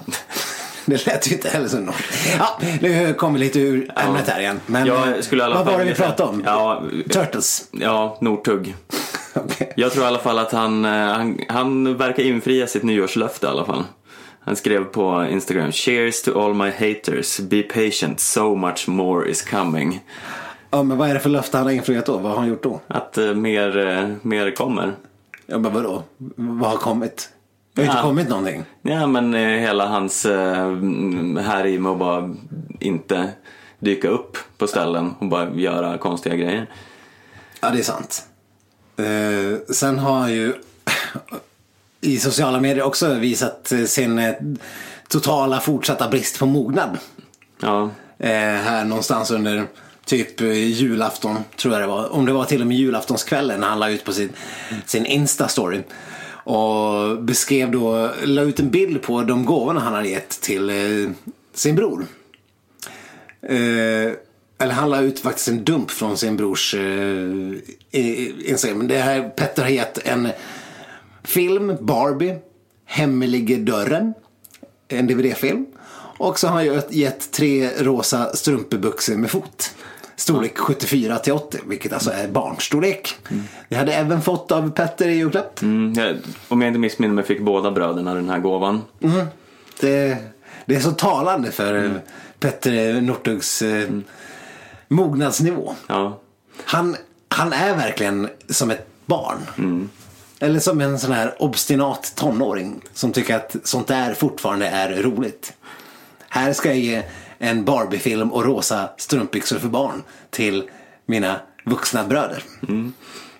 [0.89, 2.35] Det lät ju inte heller så norskt.
[2.39, 4.59] Ja, nu kommer vi lite ur ämnet här igen.
[4.65, 6.43] Men Jag skulle alla vad var det vi pratade om?
[6.45, 7.67] Ja, Turtles.
[7.71, 8.75] ja Northug.
[9.33, 9.73] Okej.
[9.75, 13.49] Jag tror i alla fall att han, eh, han, han verkar infria sitt nyårslöfte i
[13.49, 13.83] alla fall.
[14.41, 19.41] Han skrev på Instagram Cheers to all my haters, be patient, so much more is
[19.41, 20.01] coming.
[20.71, 22.17] Ja, men vad är det för löfte han har infriat då?
[22.17, 22.81] Vad har han gjort då?
[22.87, 24.93] Att eh, mer, eh, mer kommer.
[25.45, 26.03] Ja, men vadå?
[26.35, 27.29] Vad har kommit?
[27.79, 28.63] Det har ju inte kommit någonting.
[28.81, 30.75] Ja men eh, hela hans eh,
[31.41, 32.35] här i med att bara
[32.79, 33.29] inte
[33.79, 36.67] dyka upp på ställen och bara göra konstiga grejer.
[37.61, 38.23] Ja, det är sant.
[38.97, 40.53] Eh, sen har han ju
[42.01, 44.35] i sociala medier också visat sin
[45.07, 46.97] totala fortsatta brist på mognad.
[47.61, 49.67] Ja, här någonstans under
[50.05, 52.13] typ julafton, tror jag det var.
[52.13, 54.29] Om det var till och med julaftonskvällen när han la ut på sin,
[54.85, 55.83] sin Insta-story.
[56.49, 61.11] Och beskrev då, la ut en bild på de gåvorna han hade gett till eh,
[61.53, 62.05] sin bror.
[63.41, 64.13] Eh,
[64.61, 68.87] eller han la ut faktiskt en dump från sin brors eh, Instagram.
[68.87, 70.27] Det här, Petter har gett en
[71.23, 72.35] film, Barbie,
[72.85, 74.13] Hemlige dörren.
[74.87, 75.65] En DVD-film.
[76.17, 79.75] Och så har han gett- gett tre rosa strumpebyxor med fot.
[80.19, 83.15] Storlek 74 till 80, vilket alltså är barnstorlek.
[83.69, 85.61] Det hade även fått av Petter i julklapp.
[85.61, 86.17] mm, jag,
[86.47, 88.81] om jag inte missminner mig fick båda bröderna den här gåvan.
[89.79, 90.17] Det,
[90.65, 91.99] det är så talande för Mm.
[92.39, 93.89] Petter Northugs eh,
[94.87, 95.75] mognadsnivå.
[95.87, 96.19] Ja,
[96.65, 96.95] Han,
[97.29, 99.37] han är verkligen som ett barn.
[99.57, 99.89] Mm.
[100.39, 105.53] Eller som en sån här obstinat tonåring som tycker att sånt där fortfarande är roligt.
[106.29, 107.03] Här ska jag ge
[107.39, 110.69] en Barbie-film och rosa strumpbyxor för barn till
[111.05, 112.43] mina vuxna bröder.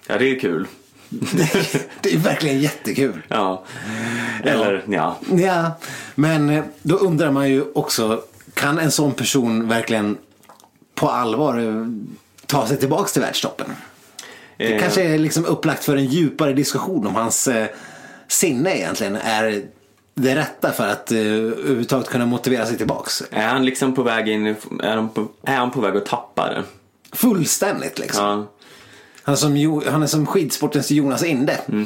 [0.07, 0.67] Ja, det är kul.
[2.01, 3.21] Det är verkligen jättekul.
[3.27, 3.63] Ja.
[4.43, 5.19] Eller ja.
[5.31, 5.77] Ja,
[6.15, 8.21] men eh, då undrar man ju också,
[8.53, 10.17] kan en sån person verkligen
[10.95, 11.87] på allvar eh,
[12.45, 13.67] ta sig tillbaks till världstoppen?
[14.57, 17.49] Det Eh, kanske är liksom upplagt för en djupare diskussion om hans
[18.27, 19.63] sinne egentligen är
[20.21, 23.23] det rätta för att eh, överhuvudtaget kunna motivera sig tillbaks.
[23.31, 26.49] Är han liksom på väg in, är han på, är han på väg att tappa
[26.49, 26.63] det?
[27.11, 28.25] Fullständigt liksom.
[28.25, 28.47] Ja.
[29.23, 31.59] Han, är som, han är som skidsportens Jonas Inde.
[31.67, 31.85] Mm.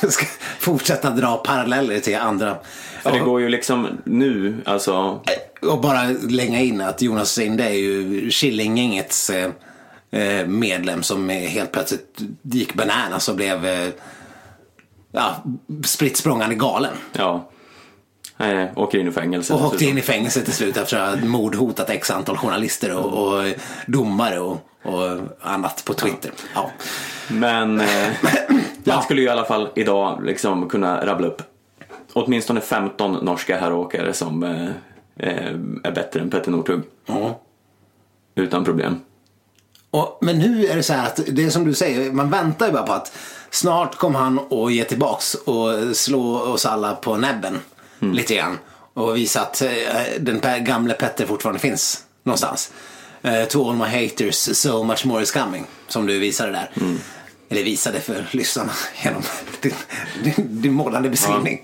[0.08, 0.26] Ska
[0.58, 2.56] fortsätta dra paralleller till andra.
[3.02, 5.20] För det går ju liksom nu, alltså.
[5.62, 9.50] Och bara länga in att Jonas Inde är ju Killinggängets eh,
[10.10, 13.88] eh, medlem som eh, helt plötsligt gick bananas och blev eh,
[15.12, 15.44] ja,
[15.84, 16.92] spritt språngande galen.
[17.12, 17.50] Ja.
[18.38, 19.54] Eh, åker in i fängelse.
[19.54, 23.28] Och åkte in i fängelse till slut efter att ha mordhotat x antal journalister och,
[23.28, 23.44] och
[23.86, 26.30] domare och, och annat på Twitter.
[26.54, 26.70] Ja.
[27.28, 28.08] Men eh,
[28.84, 31.42] man skulle ju i alla fall idag liksom kunna rabbla upp
[32.12, 34.68] åtminstone 15 norska herråkare som eh,
[35.28, 35.54] eh,
[35.84, 36.82] är bättre än Petter Northug.
[37.06, 37.40] Ja.
[38.34, 39.00] Utan problem.
[39.90, 42.66] Och, men nu är det så här att det är som du säger, man väntar
[42.66, 43.12] ju bara på att
[43.50, 47.58] snart kommer han att ge tillbaks och slå oss alla på näbben
[47.98, 48.58] lite grann.
[48.94, 49.70] Och visa att eh,
[50.20, 52.72] den gamle Petter fortfarande finns någonstans.
[53.22, 55.66] Eh, to all my haters, so much more is coming.
[55.88, 56.70] Som du visade där.
[57.48, 58.72] Eller visade för lyssnarna
[59.04, 59.22] genom
[59.60, 59.72] din,
[60.24, 61.62] din, din målande beskrivning.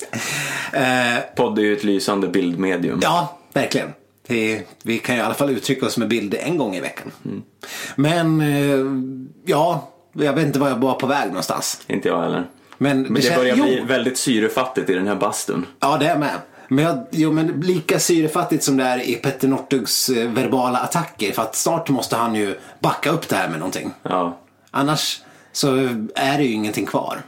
[0.73, 2.99] Eh, Podd är ju ett lysande bildmedium.
[3.03, 3.93] Ja, verkligen.
[4.27, 7.13] Det, vi kan ju i alla fall uttrycka oss med bilder en gång i veckan.
[7.97, 8.87] Men eh,
[9.45, 11.81] ja, jag vet inte var jag var på väg någonstans.
[11.87, 12.47] Inte jag heller.
[12.79, 15.67] Men, Men det kän- börjar bli väldigt syrefattigt i den här bastun.
[15.81, 16.35] Ja, det är med.
[16.69, 21.33] Men, jag, jo, men lika syrefattigt som det är i Petter Northugs eh, verbala attacker.
[21.33, 23.91] För att snart måste han ju backa upp det här med någonting.
[24.03, 24.39] Ja.
[24.71, 25.21] Annars
[25.53, 25.75] så
[26.15, 27.23] är det ju ingenting kvar.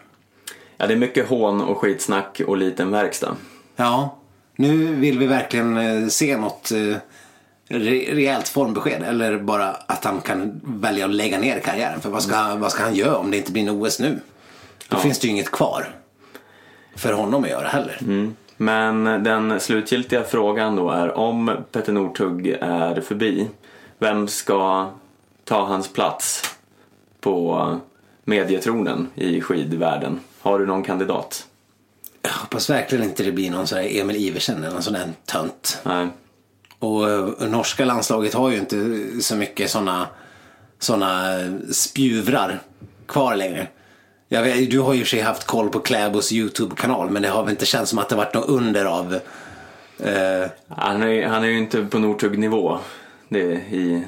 [0.77, 3.37] ja, det är mycket hån och skitsnack och liten verkstad.
[3.77, 4.17] Ja,
[4.57, 6.97] nu vill vi verkligen eh, se något eh,
[7.69, 9.03] re- rejält formbesked.
[9.03, 12.01] Eller bara att han kan välja att lägga ner karriären.
[12.01, 14.21] För vad ska, vad ska han göra om det inte blir en OS nu?
[14.89, 15.01] Då Ja.
[15.01, 15.95] finns det ju inget kvar
[16.97, 17.99] för honom att göra heller.
[18.57, 23.49] Men den slutgiltiga frågan då är om Petter Northug är förbi,
[23.99, 24.91] vem ska
[25.45, 26.55] ta hans plats
[27.21, 27.77] på
[28.25, 30.21] medietronen i skidvärlden?
[30.41, 31.47] Har du någon kandidat?
[32.23, 35.09] Jag hoppas verkligen inte det blir någon sån här Emil Iversen eller någon sån där
[35.25, 35.81] tönt.
[35.83, 36.09] Nej.
[36.79, 40.07] Och eh, norska landslaget har ju inte så mycket såna,
[40.79, 41.35] såna
[41.73, 42.63] spjuvrar
[43.07, 43.69] kvar längre.
[44.29, 47.29] Vet, du har ju i och för sig haft koll på Kläbos YouTube-kanal men det
[47.29, 49.15] har väl inte känts som att det varit något under av
[49.99, 52.79] eh, Han är, han är ju inte på Northug-nivå.
[53.29, 54.03] Det i...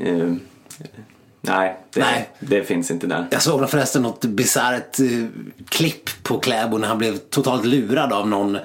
[0.00, 0.32] eh,
[1.40, 2.30] nej, det, Nej.
[2.40, 3.26] det finns inte där.
[3.30, 5.26] Jag såg förresten något bisarrt eh,
[5.68, 8.58] klipp på Kläbo när han blev totalt lurad av någon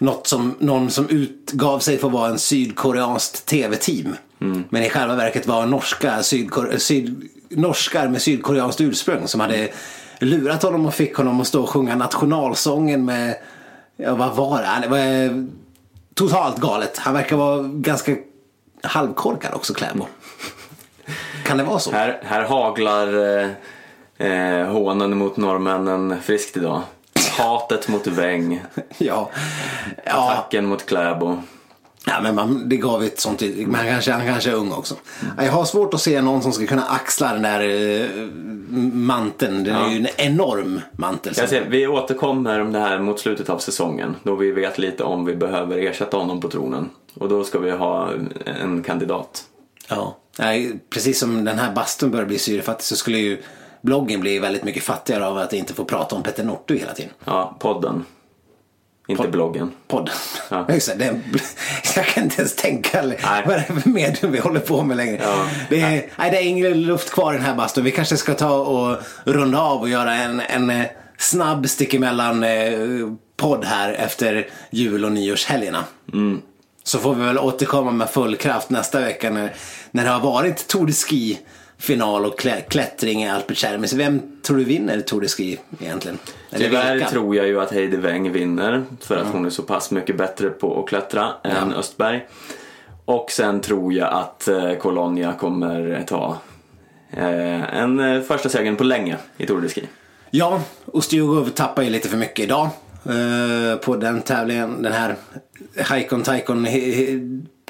[0.00, 4.16] något som, någon som utgav sig för att vara en sydkoreanskt tv-team.
[4.68, 9.68] Men i själva verket var norska, sydkor- syd, norskar med sydkoreanskt ursprung som hade
[10.20, 13.34] lurat honom och fick honom att stå och sjunga nationalsången med,
[13.96, 14.78] ja vad var det?
[14.82, 15.44] Det var eh,
[16.14, 16.98] totalt galet.
[16.98, 18.16] Han verkar vara ganska
[18.82, 20.06] halvkorkad också Kläbo.
[21.44, 21.90] Kan det vara så?
[21.90, 23.48] Här, här haglar eh,
[24.28, 26.82] eh, hånen mot norrmännen friskt idag.
[27.42, 28.62] Hatet mot Weng,
[28.98, 29.30] Ja.
[30.04, 30.30] ja.
[30.32, 31.36] attacken mot Kläbo.
[32.06, 33.42] Ja, men man, det gav ett sånt
[33.74, 34.94] han kanske, han kanske är ung också.
[35.36, 38.06] Ja, Jag har svårt att se någon som ska kunna axla den där uh,
[38.92, 39.64] manteln.
[39.64, 41.34] Den är ju en enorm mantel.
[41.36, 45.04] Jag ser, vi återkommer om det här mot slutet av säsongen då vi vet lite
[45.04, 46.90] om vi behöver ersätta honom på tronen.
[47.14, 48.10] Och då ska vi ha
[48.62, 49.44] en kandidat.
[49.88, 50.16] Ja.
[50.38, 53.42] Nej, precis som den här bastun börjar bli syrefattig så skulle ju
[53.82, 57.12] bloggen bli väldigt mycket fattigare av att inte få prata om Petter Northug hela tiden.
[57.24, 58.04] Ja, podden.
[59.10, 59.32] Inte Podd.
[59.32, 59.72] bloggen.
[59.88, 60.10] Podd.
[60.50, 60.66] Ja.
[60.72, 61.20] Just det,
[61.96, 63.18] jag kan inte ens tänka Nej.
[63.22, 65.20] vad det är för medium vi håller på med längre.
[65.22, 65.46] Ja.
[65.70, 67.84] Det, är, nej, det är ingen luft kvar i den här bastun.
[67.84, 70.86] Vi kanske ska ta och runda av och göra en, en eh,
[71.18, 72.70] snabb stick emellan eh,
[73.36, 75.84] podd här efter jul och nyårshelgerna.
[76.12, 76.42] Mm.
[76.84, 79.54] Så får vi väl återkomma med full kraft nästa vecka när,
[79.90, 81.38] när det har varit Tour de Ski
[81.80, 83.88] final och klä, klättring i Alpertjärmi.
[83.88, 86.18] Så vem tror du vinner Tour de Ski egentligen?
[86.50, 87.10] Eller Tyvärr vilka?
[87.10, 90.50] tror jag ju att Heidi Weng vinner för att hon är så pass mycket bättre
[90.50, 92.26] på att klättra än Östberg.
[93.04, 96.38] Och sen tror jag att eh, Colonia kommer ta
[97.10, 99.88] eh, en eh, första segern på länge i Tour de Ski.
[100.30, 102.68] Ja, Ostjugov tappar ju lite för mycket idag.
[103.84, 105.16] på den tävlingen, den här
[105.78, 106.66] Haikon Taikon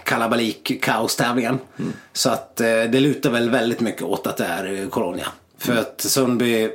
[0.04, 1.58] kalabalik kaostävlingen.
[1.78, 1.92] Mm.
[2.12, 5.26] Så att eh, det lutar väl väldigt mycket åt att det är eh, Colonia.
[5.58, 5.84] För Mm.
[5.84, 6.70] att Sundby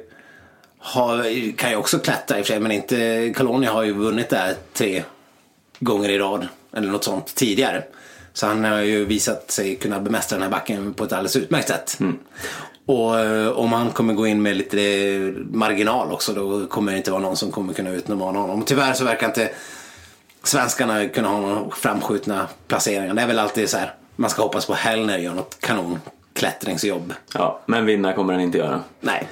[0.79, 4.29] har, kan ju också klättra i och för sig men inte, Colonia har ju vunnit
[4.29, 5.03] där tre
[5.79, 7.83] gånger i rad eller något sånt tidigare.
[8.33, 11.67] Så han har ju visat sig kunna bemästra den här backen på ett alldeles utmärkt
[11.67, 11.97] sätt.
[12.85, 14.77] Och eh, om han kommer gå in med lite
[15.51, 18.61] marginal också då kommer det inte vara någon som kommer kunna utmana honom.
[18.61, 19.49] Och tyvärr så verkar inte
[20.47, 23.13] svenskarna kunna ha några framskjutna placeringar.
[23.13, 25.99] Det är väl alltid så här, man ska hoppas på Hellner gör något kanon
[26.33, 27.13] klättringsjobb.
[27.33, 28.83] Ja, men vinna kommer den inte göra.
[29.01, 29.27] Nej.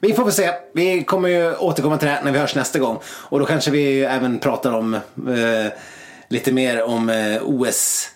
[0.00, 0.50] Vi får väl se.
[0.74, 2.98] Vi kommer ju återkomma till det här när vi hörs nästa gång.
[3.04, 5.72] Och då kanske vi även pratar om eh,
[6.28, 8.10] lite mer om eh, OS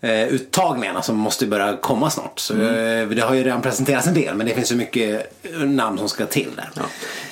[0.00, 2.38] eh, uttagningarna som måste börja komma snart.
[2.38, 5.32] Så, eh, det har ju redan presenterats en del men det finns ju mycket
[5.64, 6.70] namn som ska till där.
[6.74, 6.82] Ja.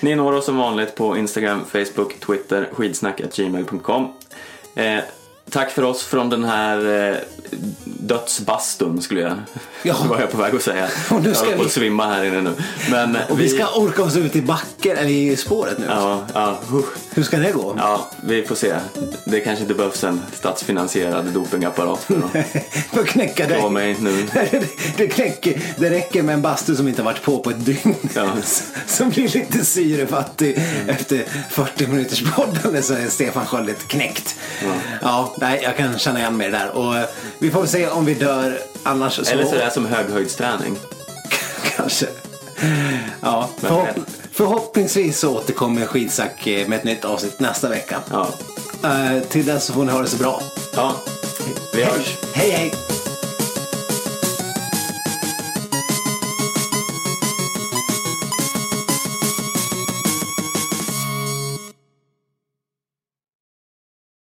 [0.01, 4.09] Ni når oss som vanligt på Instagram, Facebook, Twitter, skidsnack.gmail.com.
[4.75, 4.99] Eh,
[5.51, 7.17] tack för oss från den här eh,
[7.85, 9.33] dödsbastun skulle jag
[9.83, 9.97] Ja.
[10.09, 10.89] var jag på väg att säga.
[11.11, 12.51] Och nu jag ska på vi- svimma här inne nu.
[12.91, 15.87] Men Och vi ska orka oss ut i backen, eller i spåret nu.
[15.89, 16.59] Ja, ja,
[17.15, 17.75] Hur ska det gå?
[17.79, 18.75] ja, vi får se.
[19.25, 22.31] Det kanske inte behövs en statsfinansierad dopingapparat för att
[22.93, 23.71] För att knäcka dig.
[23.71, 24.27] mig nu.
[24.97, 27.95] det, knäcker, det räcker med en bastu som inte har varit på på ett dygn.
[28.15, 28.29] Ja.
[28.87, 34.37] Som blir lite syrefattig efter 40 minuters poddande så är Stefan Sköldet knäckt.
[35.03, 35.34] Ja.
[35.37, 36.71] Nej, jag kan känna igen mig där.
[36.71, 37.05] Och eh,
[37.39, 38.59] vi får väl se om vi dör.
[38.83, 39.33] Annars så...
[39.33, 40.77] Eller så är det som höghöjdsträning.
[41.77, 42.07] Kanske.
[43.21, 43.89] Ja, förhopp
[44.33, 48.01] förhoppningsvis så återkommer Skidsack eh, med ett nytt avsnitt nästa vecka.
[48.11, 48.29] Ja,
[48.85, 50.43] Eh, till dess så får ni ha det så bra.
[50.77, 50.97] ja.
[51.75, 52.17] vi hörs.
[52.35, 52.73] Hej hej!